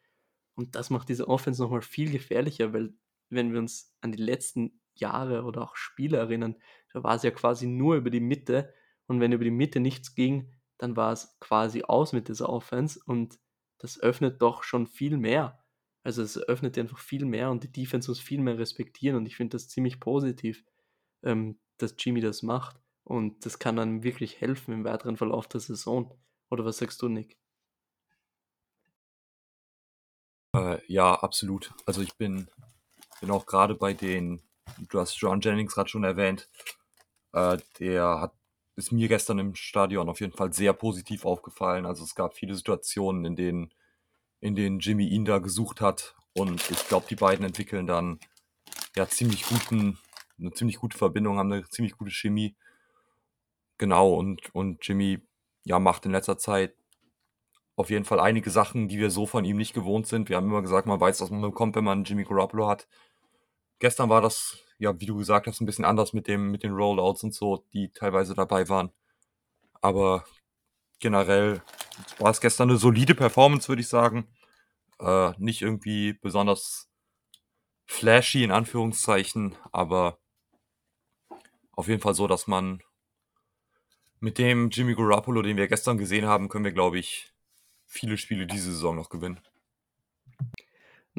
[0.55, 2.93] Und das macht diese Offense noch mal viel gefährlicher, weil
[3.29, 6.55] wenn wir uns an die letzten Jahre oder auch Spiele erinnern,
[6.93, 8.73] da war's ja quasi nur über die Mitte
[9.07, 13.39] und wenn über die Mitte nichts ging, dann war's quasi aus mit dieser Offense und
[13.77, 15.63] das öffnet doch schon viel mehr.
[16.03, 19.27] Also, es öffnet dir einfach viel mehr und die Defense muss viel mehr respektieren und
[19.27, 20.65] ich finde das ziemlich positiv,
[21.23, 25.59] ähm, dass Jimmy das macht und das kann einem wirklich helfen im weiteren Verlauf der
[25.59, 26.17] Saison.
[26.49, 27.37] Oder was sagst du, Nick?
[30.55, 31.71] Äh, ja, absolut.
[31.85, 32.49] Also, ich bin
[33.19, 34.41] bin auch grade bei den
[34.89, 36.47] du hast Jauan Jennings grad schon erwähnt.
[37.33, 38.33] Äh, der hat
[38.79, 41.85] ist mir gestern im Stadion auf jeden Fall sehr positiv aufgefallen.
[41.87, 43.73] Also, es gab viele Situationen, in denen
[44.41, 48.19] in denen Jimmy ihn da gesucht hat und ich glaube, die beiden entwickeln dann,
[48.95, 49.99] ja, ziemlich guten
[50.39, 52.55] 'ne ziemlich gute Verbindung, haben 'ne ziemlich gute Chemie.
[53.79, 55.21] Genau, und und Jimmy,
[55.63, 56.75] ja, macht in letzter Zeit
[57.77, 60.27] auf jeden Fall einige Sachen, die wir so von ihm nicht gewohnt sind.
[60.29, 62.87] Wir haben immer gesagt, man weiß, was man bekommt, wenn man Jimmy Garoppolo hat.
[63.79, 66.73] Gestern war das, ja, wie du gesagt hast, 'n bisschen anders mit dem mit den
[66.73, 68.91] Rollouts und so, die teilweise dabei waren.
[69.81, 70.25] Aber
[70.99, 71.61] generell
[72.19, 74.27] war's gestern 'ne solide Performance, würde ich sagen.
[75.01, 76.89] Äh, nicht irgendwie besonders
[77.87, 80.17] flashy in Anführungszeichen, aber
[81.73, 82.81] auf jeden Fall so, dass man
[84.21, 87.33] mit dem Jimmy Garoppolo, den wir gestern gesehen haben, können wir, glaube ich,
[87.85, 89.39] viele Spiele diese Saison noch gewinnen.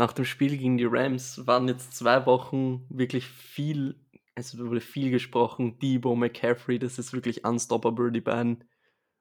[0.01, 4.01] Nach dem Spiel gegen die Rams waren jetzt zwei Wochen wirklich viel,
[4.35, 8.65] es wurde viel gesprochen, Debo, McCaffrey, das ist wirklich unstoppable, die beiden.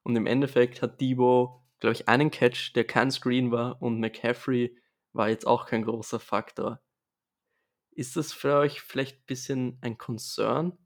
[0.03, 4.73] Und im Endeffekt hat Debo, glaube ich, einen Catch, der kein Screen war und McCaffrey
[5.11, 6.79] war jetzt auch kein großer Faktor.
[7.91, 10.77] Ist das für euch vielleicht ein bisschen ein Concern?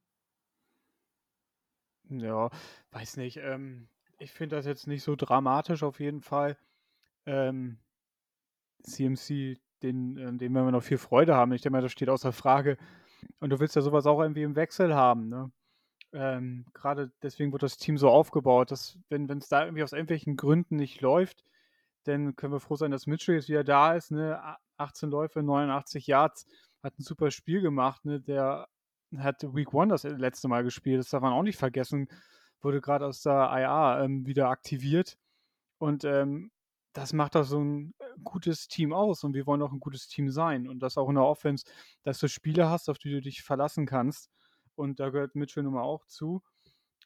[2.09, 2.49] Ja,
[2.89, 3.37] weiß nicht.
[3.37, 6.57] Ähm, ich finde das jetzt nicht so dramatisch auf jeden Fall.
[7.27, 7.77] Ähm,
[8.81, 11.51] CMC, den, an dem werden wir noch viel Freude haben.
[11.53, 12.77] Ich denke mal, das steht außer Frage.
[13.39, 15.51] Und du willst ja sowas auch irgendwie im Wechsel haben, ne?
[16.13, 20.37] Ähm, Gerade deswegen wird das Team so aufgebaut, dass wenn es da irgendwie aus irgendwelchen
[20.37, 21.43] Gründen nicht läuft,
[22.03, 24.11] dann können wir froh sein, dass Mitchell jetzt wieder da ist.
[24.11, 24.39] Ne?
[24.77, 26.45] 18 Läufe, 89 Yards,
[26.83, 28.05] hat ein super Spiel gemacht.
[28.05, 28.21] Ne?
[28.21, 28.67] Der
[29.17, 32.07] hat Week One das letzte Mal gespielt, das darf man auch nicht vergessen.
[32.61, 35.17] Wurde gerade aus der IA ähm, wieder aktiviert.
[35.79, 36.51] Und ähm,
[36.93, 40.07] das macht doch so ein äh, gutes Team aus und wir wollen auch ein gutes
[40.07, 40.67] Team sein.
[40.67, 41.65] Und das auch in der Offense,
[42.03, 44.29] dass du Spieler hast, auf die du dich verlassen kannst.
[44.75, 46.41] Und da gehört Mitchell nun mal auch zu.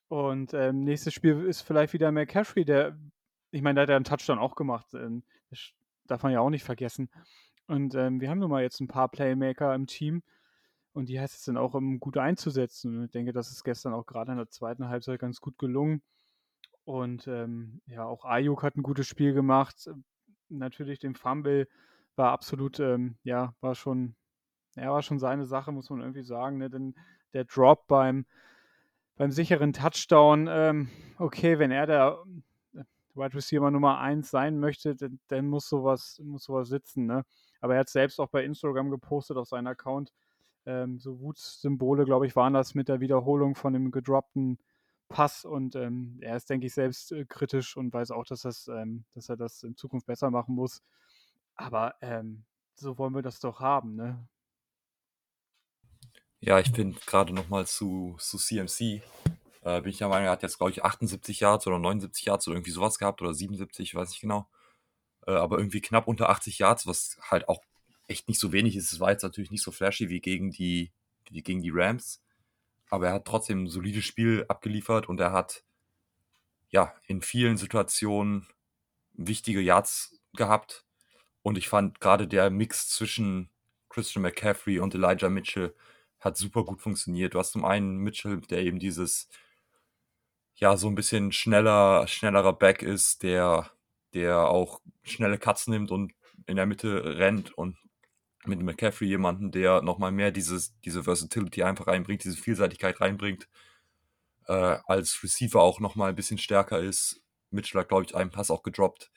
[0.08, 2.98] Und ähm, nächstes Spiel ist vielleicht wieder McCaffrey, der,
[3.52, 4.94] ich meine, der hat ja einen Touchdown auch gemacht.
[4.94, 5.72] Ähm, das
[6.06, 7.10] darf man ja auch nicht vergessen.
[7.68, 10.24] Und ähm, wir haben nun mal jetzt ein paar Playmaker im Team.
[10.94, 12.98] Und die heißt es dann auch, um gut einzusetzen.
[12.98, 16.02] Und ich denke, das ist gestern auch gerade in der zweiten Halbzeit ganz gut gelungen.
[16.86, 19.90] Und ähm, ja, auch Ayuk hat ein gutes Spiel gemacht.
[20.50, 21.68] Natürlich den Fumble
[22.16, 24.16] war absolut, ähm, ja, war schon,
[24.76, 26.58] ja, war schon seine Sache, muss man irgendwie sagen.
[26.58, 26.70] Ne?
[26.70, 26.96] Denn
[27.34, 28.26] der Drop beim,
[29.16, 32.24] beim sicheren Touchdown, ähm, okay, wenn er der
[32.74, 32.84] äh,
[33.16, 37.06] Wide Receiver Nummer 1 sein möchte, dann, dann, muss sowas, muss sowas sitzen.
[37.06, 37.24] Ne?
[37.62, 40.12] Aber er hat selbst auch bei Instagram gepostet auf seinem Account,
[40.66, 44.60] ähm, so Wutsymbole, glaube ich, waren das mit der Wiederholung von dem gedroppten
[45.10, 48.68] Pass und ähm, er ist, denke ich, selbst äh, kritisch und weiß auch, dass, das,
[48.68, 50.84] ähm, dass er das in Zukunft besser machen muss.
[51.56, 52.44] Aber ähm,
[52.76, 54.28] so wollen wir das doch haben, ne?
[56.40, 59.02] Ja, ich finde gerade nochmal zu, zu CMC,
[59.64, 62.48] äh, bin ich der Meinung, er hat jetzt, glaube ich, 78 Yards oder 79 Yards
[62.48, 64.48] oder irgendwie sowas gehabt oder 77, weiß ich genau.
[65.26, 67.62] Äh, aber irgendwie knapp unter 80 Yards, was halt auch
[68.08, 68.92] echt nicht so wenig ist.
[68.92, 70.92] Es war jetzt natürlich nicht so flashy wie gegen die,
[71.30, 72.22] wie gegen die Rams
[72.90, 75.64] aber er hat trotzdem ein solides Spiel abgeliefert und er hat
[76.70, 78.48] ja in vielen Situationen
[79.14, 80.86] wichtige Yards gehabt.
[81.42, 83.50] Und ich fand gerade der Mix zwischen
[83.90, 85.74] Christian McCaffrey und Elijah Mitchell
[86.20, 87.34] hat super gut funktioniert.
[87.34, 89.30] Du hast zum einen Mitchell, der eben dieses
[90.56, 93.70] ja so ein bisschen schneller, schnellerer Back ist, der,
[94.14, 96.14] der auch schnelle Cuts nimmt und
[96.48, 97.78] in der Mitte rennt und
[98.48, 103.48] mit McCaffrey jemanden, der nochmal mehr dieses, diese Versatility einfach reinbringt, diese Vielseitigkeit reinbringt,
[104.48, 107.22] äh, als Receiver auch nochmal ein bisschen stärker ist.
[107.52, 109.12] Mitchell hat, glaube ich, einen Pass auch gedroppt.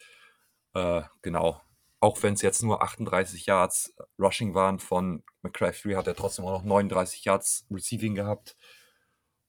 [0.74, 1.60] Äh, genau.
[2.00, 6.62] Auch wenn es jetzt nur 38 Yards Rushing waren von McCaffrey, hat er trotzdem auch
[6.62, 8.56] noch 39 Yards Receiving gehabt.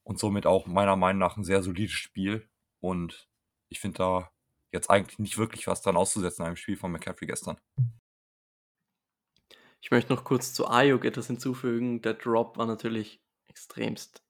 [0.03, 2.49] Und somit auch meiner Meinung nach ein sehr solides Spiel.
[2.79, 3.29] Und
[3.69, 4.31] ich finde da
[4.71, 7.57] jetzt eigentlich nicht wirklich was dran auszusetzen an einem Spiel von McCaffrey gestern.
[9.81, 12.01] Ich möchte noch kurz zu Ayuk etwas hinzufügen.
[12.01, 14.23] Der Drop war natürlich extremst.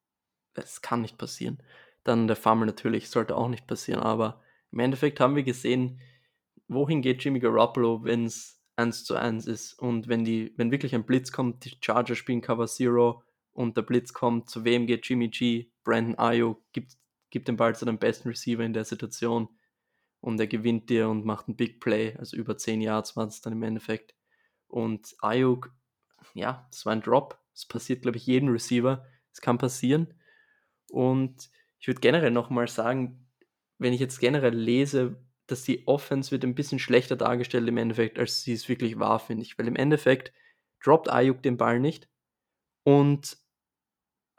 [0.54, 1.62] Das kann nicht passieren.
[2.04, 4.02] Dann der Fumble natürlich sollte auch nicht passieren.
[4.02, 4.41] Aber
[4.72, 5.99] im Endeffekt haben wir gesehen,
[6.70, 9.74] wohin geht Jimmy Garoppolo, wenn es 1 zu 1 ist.
[9.74, 13.22] Und wenn, die, wenn wirklich ein Blitz kommt, die Chargers spielen Cover Zero
[13.52, 15.70] und der Blitz kommt, zu wem geht Jimmy G?
[15.84, 16.97] Brandon Ayuk gibt,
[17.30, 19.49] gibt den Ball zu dem besten Receiver in der Situation.
[20.22, 22.16] Und er gewinnt dir und macht ein Big Play.
[22.18, 24.16] Also über 10 Yards war es dann im Endeffekt.
[24.72, 25.74] Und Ayuk,
[26.34, 27.38] ja, das war ein Drop.
[27.53, 29.05] Das passiert, glaube ich, jedem Receiver.
[29.34, 30.13] Es kann passieren.
[30.89, 31.49] Und
[31.80, 33.28] ich würde generell nochmal sagen,
[33.78, 35.17] wenn ich jetzt generell lese,
[35.47, 39.19] dass die Offense wird ein bisschen schlechter dargestellt im Endeffekt, als sie es wirklich war,
[39.19, 39.59] finde ich.
[39.59, 40.32] Weil im Endeffekt
[40.84, 42.07] droppt Ayuk den Ball nicht
[42.84, 43.38] und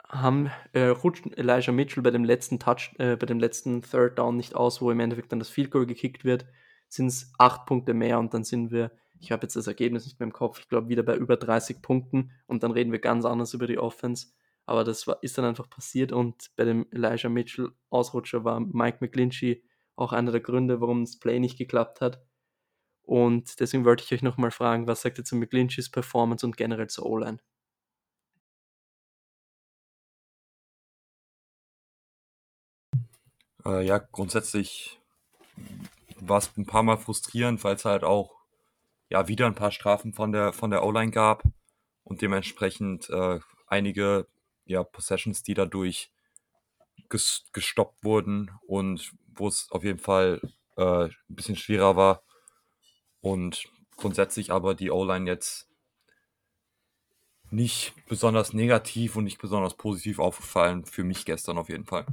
[0.09, 4.37] haben, äh, rutscht Elijah Mitchell bei dem letzten Touch, äh, bei dem letzten Third Down
[4.37, 6.45] nicht aus, wo im Endeffekt dann das Field Goal gekickt wird,
[6.87, 8.91] sind es acht Punkte mehr und dann sind wir
[9.23, 11.81] ich habe jetzt das Ergebnis nicht mehr im Kopf, ich glaube wieder bei über 30
[11.81, 14.27] Punkten und dann reden wir ganz anders über die Offense.
[14.65, 18.97] Aber das war, ist dann einfach passiert und bei dem Elijah Mitchell Ausrutscher war Mike
[18.99, 19.63] McGlinchey
[19.95, 22.21] auch einer der Gründe, warum das Play nicht geklappt hat.
[23.03, 26.87] Und deswegen wollte ich euch nochmal fragen, was sagt ihr zu McGlincheys Performance und generell
[26.87, 27.39] zur O-Line?
[33.65, 34.99] Äh, ja, grundsätzlich
[36.19, 38.42] war es ein paar Mal frustrierend, weil es halt auch
[39.13, 41.43] ja wieder ein paar Strafen von der von der O-Line gab
[42.03, 44.27] und dementsprechend äh, einige
[44.65, 46.11] ja, Possessions, die dadurch
[47.09, 50.41] ges gestoppt wurden und wo es auf jeden Fall
[50.77, 52.23] äh, ein bisschen schwerer war.
[53.21, 53.65] Und
[53.97, 55.69] grundsätzlich aber die O-Line jetzt
[57.51, 62.07] nicht besonders negativ und nicht besonders positiv aufgefallen, für mich gestern auf jeden Fall.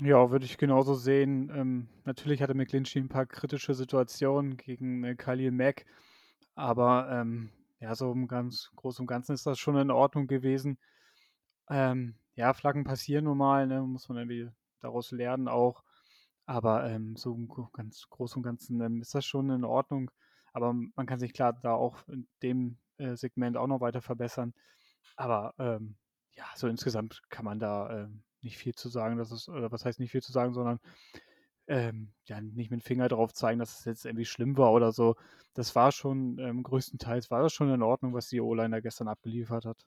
[0.00, 1.50] Ja, würde ich genauso sehen.
[1.54, 5.84] Ähm, natürlich hatte McGlinchey ein paar kritische Situationen gegen äh, Khalil Mack,
[6.54, 10.78] aber ähm, ja, so im ganz Großen und Ganzen ist das schon in Ordnung gewesen.
[11.70, 15.84] Ähm, ja, Flaggen passieren normal, ne, muss man irgendwie daraus lernen auch.
[16.46, 20.10] Aber ähm, so im ganz Großen und Ganzen ähm, ist das schon in Ordnung.
[20.52, 24.54] Aber man kann sich klar da auch in dem äh, Segment auch noch weiter verbessern.
[25.16, 25.96] Aber ähm,
[26.36, 29.84] ja, so insgesamt kann man da ähm, nicht viel zu sagen, dass es, oder was
[29.84, 30.80] heißt nicht viel zu sagen, sondern
[31.68, 34.92] ähm, ja, nicht mit dem Finger drauf zeigen, dass es jetzt irgendwie schlimm war oder
[34.92, 35.16] so.
[35.54, 39.08] Das war schon, ähm, größtenteils war das schon in Ordnung, was die O-Line da gestern
[39.08, 39.78] abgeliefert hat.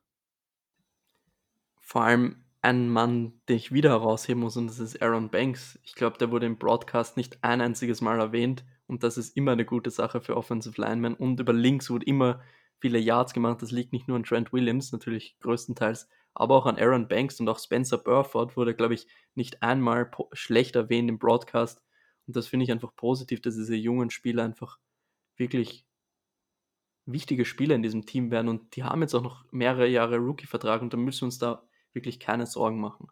[1.79, 5.77] Vor allem ein Mann, den ich wieder herausheben muss, und das ist Aaron Banks.
[5.83, 9.51] Ich glaube, der wurde im Broadcast nicht ein einziges Mal erwähnt und das ist immer
[9.51, 12.41] eine gute Sache für Offensive Linemen und über links wurde immer
[12.79, 13.61] viele Yards gemacht.
[13.61, 17.49] Das liegt nicht nur an Trent Williams, natürlich größtenteils, aber auch an Aaron Banks und
[17.49, 21.81] auch Spencer Burford wurde, glaube ich, nicht einmal schlecht erwähnt im Broadcast.
[22.27, 24.77] Und das finde ich einfach positiv, dass diese jungen Spieler einfach
[25.37, 25.85] wirklich
[27.05, 28.49] wichtige Spieler in diesem Team werden.
[28.49, 31.63] Und die haben jetzt auch noch mehrere Jahre Rookie-Vertrag und da müssen wir uns da
[31.93, 33.07] wirklich keine Sorgen machen.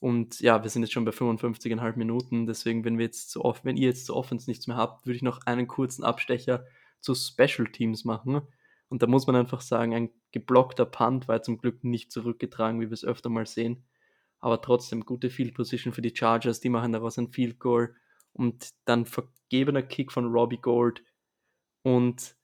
[0.00, 3.64] Und ja, wir sind jetzt schon bei 55,5 Minuten, deswegen, wenn wir jetzt zu oft,
[3.64, 6.66] wenn ihr jetzt zu Offense nichts mehr habt, würde ich noch einen kurzen Abstecher
[7.00, 8.42] zu Special Teams machen.
[8.88, 12.90] Und da muss man einfach sagen, ein geblockter Punt war zum Glück nicht zurückgetragen, wie
[12.90, 13.86] wir es öfter mal sehen.
[14.38, 17.96] Aber trotzdem gute Field Position für die Chargers, die machen daraus ein Field Goal
[18.34, 21.02] und dann vergebener Kick von Robbie Gold.
[21.82, 22.36] Und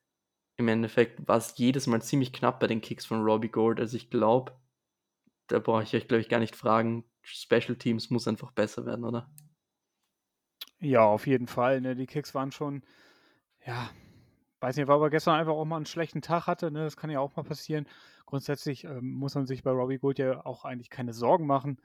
[0.57, 3.78] im Endeffekt war es jedes Mal ziemlich knapp bei den Kicks von Robbie Gold.
[3.78, 4.59] Also ich glaube,
[5.49, 7.05] da brauche ich euch, glaube ich, gar nicht fragen.
[7.20, 9.30] Special Teams muss einfach besser werden, oder?
[10.80, 11.82] Ja, auf jeden Fall.
[11.82, 11.95] Ne?
[11.95, 12.82] Die Kicks waren schon,
[13.66, 13.90] ja,
[14.62, 16.84] Weiß nicht, weil er gestern einfach auch mal einen schlechten Tag hatte, ne?
[16.84, 17.84] Das kann ja auch mal passieren.
[18.26, 21.80] Grundsätzlich ähm, muss man sich bei Robbie Gould ja auch eigentlich keine Sorgen machen.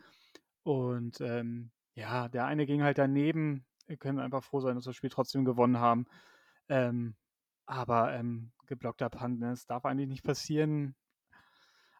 [0.62, 3.66] Und ähm, ja, der eine ging halt daneben.
[3.88, 6.06] Wir können einfach froh sein, dass wir das Spiel trotzdem gewonnen haben.
[6.70, 7.16] Ähm,
[7.66, 9.50] aber ähm, geblockter Punt, ne?
[9.50, 10.94] das darf eigentlich nicht passieren.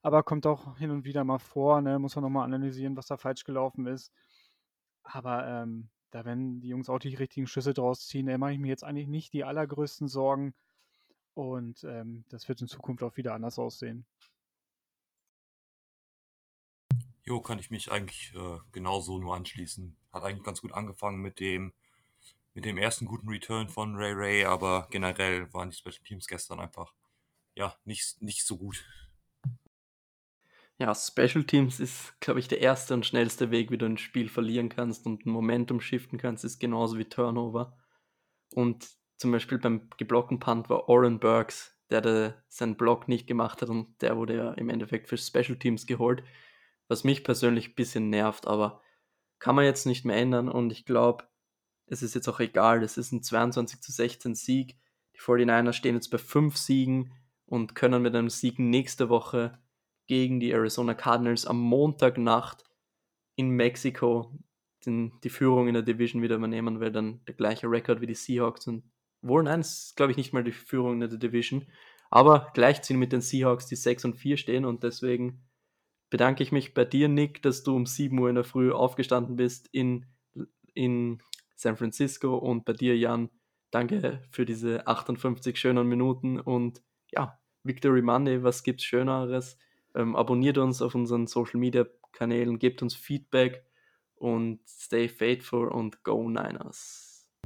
[0.04, 1.98] Aber kommt auch hin und wieder mal vor, ne?
[1.98, 4.14] muss man nochmal analysieren, was da falsch gelaufen ist.
[5.02, 8.28] Aber ähm, da werden die Jungs auch die richtigen Schlüsse draus ziehen.
[8.28, 10.54] Da mache ich mir jetzt eigentlich nicht die allergrößten Sorgen.
[11.38, 14.08] Und ähm, das wird in Zukunft auch wieder anders aussehen.
[17.26, 19.96] Jo, kann ich mich eigentlich äh, genauso nur anschließen.
[20.12, 21.74] Hat eigentlich ganz gut angefangen mit dem,
[22.56, 26.60] mit dem ersten guten Return von Ray Ray, aber generell waren die Special Teams gestern
[26.60, 26.96] einfach
[27.54, 28.84] ja nicht, nicht so gut.
[30.80, 34.28] Ja, Special Teams ist, glaube ich, der erste und schnellste Weg, wie du ein Spiel
[34.28, 37.78] verlieren kannst und ein Momentum shiften kannst, ist genauso wie Turnover.
[38.56, 43.62] Und zum Beispiel beim geblockten Punt war Oren Burks, der, der seinen Block nicht gemacht
[43.62, 46.24] hat und der wurde ja im Endeffekt für Special Teams geholt,
[46.88, 48.82] was mich persönlich ein bisschen nervt, aber
[49.40, 51.26] kann man jetzt nicht mehr ändern und ich glaube,
[51.88, 54.78] es ist jetzt auch egal, es ist ein 22 zu 16 Sieg.
[55.16, 57.14] Die 49ers stehen jetzt bei 5 Siegen
[57.46, 59.58] und können mit einem Sieg nächste Woche
[60.06, 62.64] gegen die Arizona Cardinals am Montagnacht
[63.36, 64.38] in Mexiko
[64.86, 68.16] den, die Führung in der Division wieder übernehmen, weil dann der gleiche Rekord wie die
[68.16, 68.84] Seahawks und
[69.28, 71.66] wohl, nein, es ist glaube ich nicht mal die Führung in der Division,
[72.10, 75.44] aber gleichziehen mit den Seahawks, die 6 und 4 stehen und deswegen
[76.10, 79.36] bedanke ich mich bei dir, Nick, dass du um 7 Uhr in der Früh aufgestanden
[79.36, 80.06] bist in,
[80.74, 81.22] in
[81.56, 83.30] San Francisco und bei dir, Jan,
[83.72, 89.58] danke für diese 58 schönen Minuten und ja, Victory Monday, was gibt's Schöneres?
[89.96, 93.64] Ähm, abonniert uns auf unseren Social Media Kanälen, gebt uns Feedback
[94.16, 97.17] und stay faithful und go Niners.